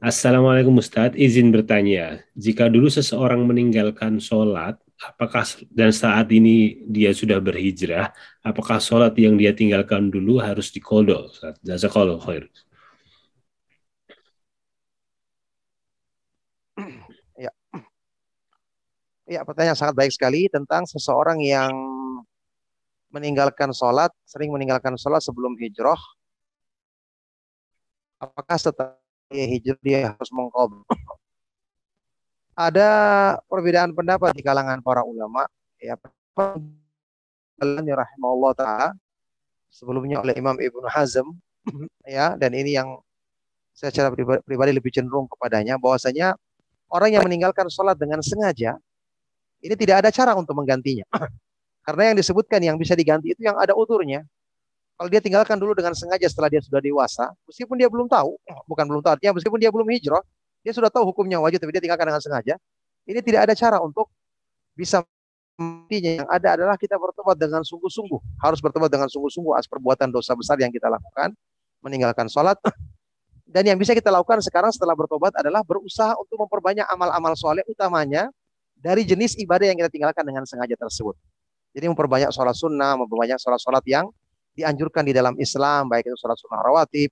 [0.00, 2.24] Assalamualaikum Ustaz, izin bertanya.
[2.38, 8.10] Jika dulu seseorang meninggalkan sholat apakah dan saat ini dia sudah berhijrah,
[8.42, 11.30] apakah sholat yang dia tinggalkan dulu harus dikodok?
[11.62, 12.44] Jazakallah khair.
[17.38, 17.54] Ya.
[19.30, 21.70] Ya, pertanyaan sangat baik sekali tentang seseorang yang
[23.14, 26.00] meninggalkan sholat, sering meninggalkan sholat sebelum hijrah.
[28.18, 28.98] Apakah setelah
[29.30, 30.82] dia hijrah dia harus mengkodok?
[32.58, 32.90] Ada
[33.46, 35.46] perbedaan pendapat di kalangan para ulama.
[35.78, 35.94] Ya
[37.94, 38.88] rahimahullah taala
[39.70, 41.38] sebelumnya oleh Imam Ibnu Hazm
[42.02, 42.98] ya dan ini yang
[43.70, 44.10] secara
[44.42, 46.34] pribadi lebih cenderung kepadanya bahwasanya
[46.90, 48.74] orang yang meninggalkan sholat dengan sengaja
[49.62, 51.06] ini tidak ada cara untuk menggantinya.
[51.86, 54.26] Karena yang disebutkan yang bisa diganti itu yang ada uturnya.
[54.98, 58.34] Kalau dia tinggalkan dulu dengan sengaja setelah dia sudah dewasa meskipun dia belum tahu
[58.70, 60.26] bukan belum tahu artinya meskipun dia belum hijrah
[60.62, 62.54] dia sudah tahu hukumnya wajib tapi dia tinggalkan dengan sengaja.
[63.08, 64.12] Ini tidak ada cara untuk
[64.76, 65.00] bisa
[65.56, 66.22] mentinya.
[66.24, 68.42] Yang ada adalah kita bertobat dengan sungguh-sungguh.
[68.44, 71.34] Harus bertobat dengan sungguh-sungguh atas perbuatan dosa besar yang kita lakukan.
[71.82, 72.60] Meninggalkan sholat.
[73.48, 78.28] Dan yang bisa kita lakukan sekarang setelah bertobat adalah berusaha untuk memperbanyak amal-amal soleh utamanya
[78.76, 81.16] dari jenis ibadah yang kita tinggalkan dengan sengaja tersebut.
[81.72, 84.06] Jadi memperbanyak sholat sunnah, memperbanyak sholat-sholat yang
[84.52, 87.10] dianjurkan di dalam Islam, baik itu sholat sunnah rawatib,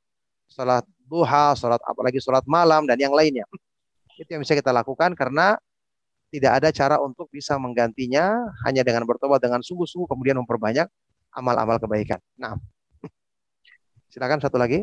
[0.50, 3.46] sholat duha, sholat apalagi sholat malam dan yang lainnya.
[4.18, 5.56] Itu yang bisa kita lakukan karena
[6.28, 10.90] tidak ada cara untuk bisa menggantinya hanya dengan bertobat dengan sungguh-sungguh kemudian memperbanyak
[11.30, 12.18] amal-amal kebaikan.
[12.34, 12.58] Nah,
[14.12, 14.82] silakan satu lagi.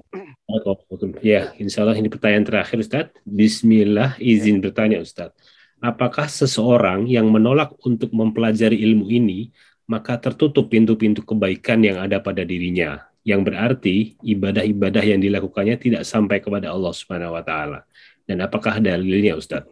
[1.19, 3.05] Ya, insya Allah ini pertanyaan terakhir Ustaz.
[3.27, 5.35] Bismillah izin bertanya Ustaz.
[5.83, 9.51] Apakah seseorang yang menolak untuk mempelajari ilmu ini
[9.83, 16.43] maka tertutup pintu-pintu kebaikan yang ada pada dirinya yang berarti ibadah-ibadah yang dilakukannya tidak sampai
[16.43, 17.87] kepada Allah Subhanahu wa taala.
[18.27, 19.63] Dan apakah dalilnya Ustaz?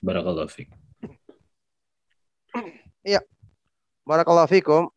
[0.00, 0.72] Barakallahu fiik.
[3.04, 3.20] Iya.
[4.08, 4.88] Barakallahu fikum.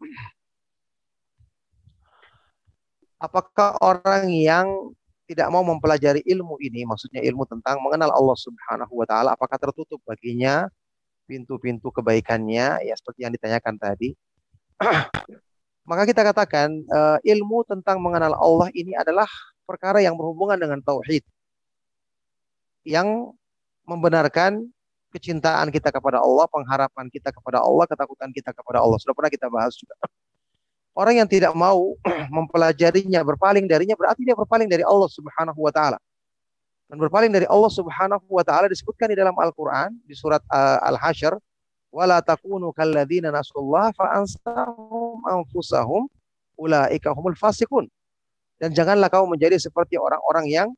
[3.20, 4.92] Apakah orang yang
[5.26, 9.98] tidak mau mempelajari ilmu ini, maksudnya ilmu tentang mengenal Allah Subhanahu wa taala, apakah tertutup
[10.06, 10.70] baginya
[11.26, 14.14] pintu-pintu kebaikannya ya seperti yang ditanyakan tadi?
[15.86, 19.30] Maka kita katakan uh, ilmu tentang mengenal Allah ini adalah
[19.70, 21.22] perkara yang berhubungan dengan tauhid.
[22.82, 23.34] Yang
[23.86, 24.66] membenarkan
[25.14, 28.98] kecintaan kita kepada Allah, pengharapan kita kepada Allah, ketakutan kita kepada Allah.
[28.98, 29.94] Sudah pernah kita bahas juga.
[30.98, 31.94] Orang yang tidak mau
[32.36, 36.02] mempelajarinya, berpaling darinya berarti dia berpaling dari Allah Subhanahu wa taala.
[36.90, 41.38] Dan berpaling dari Allah Subhanahu wa taala disebutkan di dalam Al-Qur'an di surat uh, Al-Hasyr
[41.96, 43.32] wala takunu kalladzina
[43.96, 44.06] fa
[45.32, 46.12] anfusahum
[46.60, 47.88] ulaika humul fasiqun.
[48.60, 50.70] Dan janganlah kau menjadi seperti orang-orang yang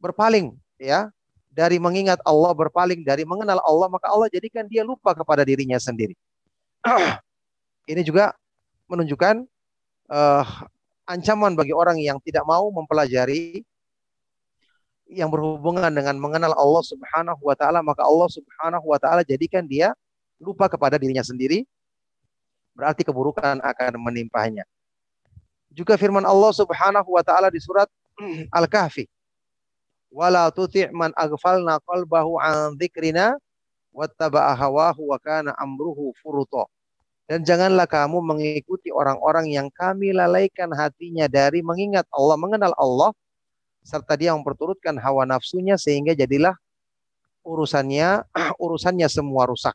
[0.00, 1.08] berpaling ya
[1.48, 6.12] dari mengingat Allah, berpaling dari mengenal Allah, maka Allah jadikan dia lupa kepada dirinya sendiri.
[7.88, 8.36] Ini juga
[8.88, 9.44] menunjukkan
[10.12, 10.44] uh,
[11.08, 13.64] ancaman bagi orang yang tidak mau mempelajari
[15.08, 19.96] yang berhubungan dengan mengenal Allah Subhanahu wa taala, maka Allah Subhanahu wa taala jadikan dia
[20.36, 21.64] lupa kepada dirinya sendiri.
[22.76, 24.62] Berarti keburukan akan menimpanya.
[25.72, 27.88] Juga firman Allah Subhanahu wa taala di surat
[28.58, 29.08] Al-Kahfi.
[30.08, 33.36] Wala tuti' man aghfalna qalbahu an dzikrina
[33.92, 36.68] wattaba'a hawahu wa kana amruhu furuto.
[37.28, 43.12] Dan janganlah kamu mengikuti orang-orang yang kami lalaikan hatinya dari mengingat Allah, mengenal Allah,
[43.88, 46.52] serta dia memperturutkan hawa nafsunya sehingga jadilah
[47.40, 48.28] urusannya
[48.64, 49.72] urusannya semua rusak.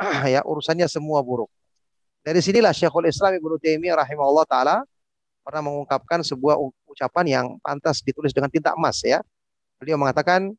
[0.32, 1.52] ya, urusannya semua buruk.
[2.24, 4.76] Dari sinilah Syekhul Islam Ibnu Taimiyah rahimahullah taala
[5.44, 6.56] pernah mengungkapkan sebuah
[6.88, 9.20] ucapan yang pantas ditulis dengan tinta emas ya.
[9.76, 10.54] Beliau mengatakan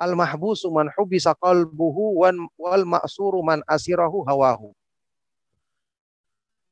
[0.00, 2.16] al mahbusu man hubisa qalbuhu
[2.56, 4.72] wal ma'suru man asirahu hawahu.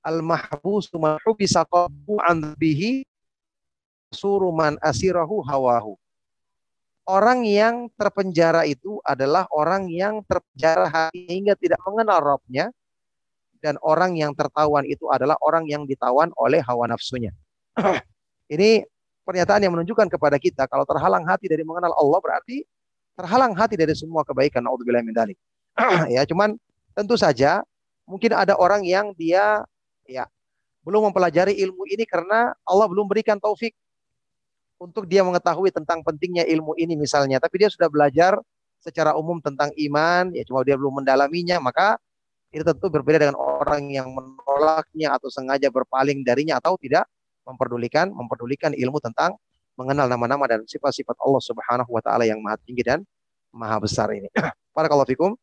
[0.07, 3.05] Al mahbusu man hubisa qalbuhu an bihi
[4.13, 5.95] suruman asirahu hawahu.
[7.09, 12.69] Orang yang terpenjara itu adalah orang yang terpenjara hati hingga tidak mengenal Robnya.
[13.59, 17.35] Dan orang yang tertawan itu adalah orang yang ditawan oleh hawa nafsunya.
[18.55, 18.87] Ini
[19.27, 22.63] pernyataan yang menunjukkan kepada kita kalau terhalang hati dari mengenal Allah berarti
[23.19, 24.63] terhalang hati dari semua kebaikan.
[24.63, 25.17] Naudzubillah min
[26.15, 26.55] ya, cuman
[26.95, 27.67] tentu saja
[28.07, 29.67] mungkin ada orang yang dia
[30.07, 30.25] ya
[30.87, 33.77] belum mempelajari ilmu ini karena Allah belum berikan taufik
[34.79, 38.39] untuk dia mengetahui tentang pentingnya ilmu ini misalnya, tapi dia sudah belajar
[38.79, 41.99] secara umum tentang iman, ya cuma dia belum mendalaminya, maka
[42.55, 47.05] itu tentu berbeda dengan orang yang menolaknya atau sengaja berpaling darinya atau tidak
[47.45, 49.37] memperdulikan memperdulikan ilmu tentang
[49.77, 53.05] mengenal nama-nama dan sifat-sifat Allah Subhanahu wa taala yang maha tinggi dan
[53.53, 54.27] maha besar ini.
[54.75, 55.37] Para fikum.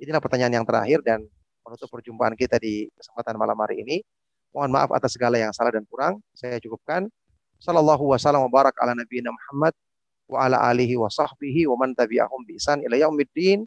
[0.00, 1.22] Inilah pertanyaan yang terakhir dan
[1.62, 4.02] menutup perjumpaan kita di kesempatan malam hari ini.
[4.50, 6.18] Mohon maaf atas segala yang salah dan kurang.
[6.34, 7.06] Saya cukupkan.
[7.62, 9.70] Sallallahu wasallam wa barak ala nabiyina Muhammad
[10.26, 13.62] wa ala alihi wa sahbihi wa man tabi'ahum bi isan ila yaumiddin.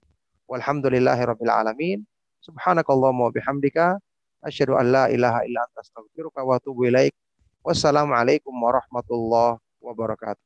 [0.52, 2.04] Walhamdulillahi rabbil alamin.
[2.44, 3.96] Subhanakallahumma wa bihamdika
[4.44, 7.16] asyhadu an la ilaha illa anta astaghfiruka wa atubu ilaik.
[7.64, 10.44] Wassalamualaikum warahmatullahi wabarakatuh.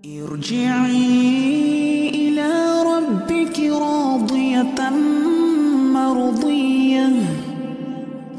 [0.00, 1.04] ارجعي
[2.08, 2.50] إلى
[2.88, 4.80] ربك راضية
[5.92, 7.49] مرضية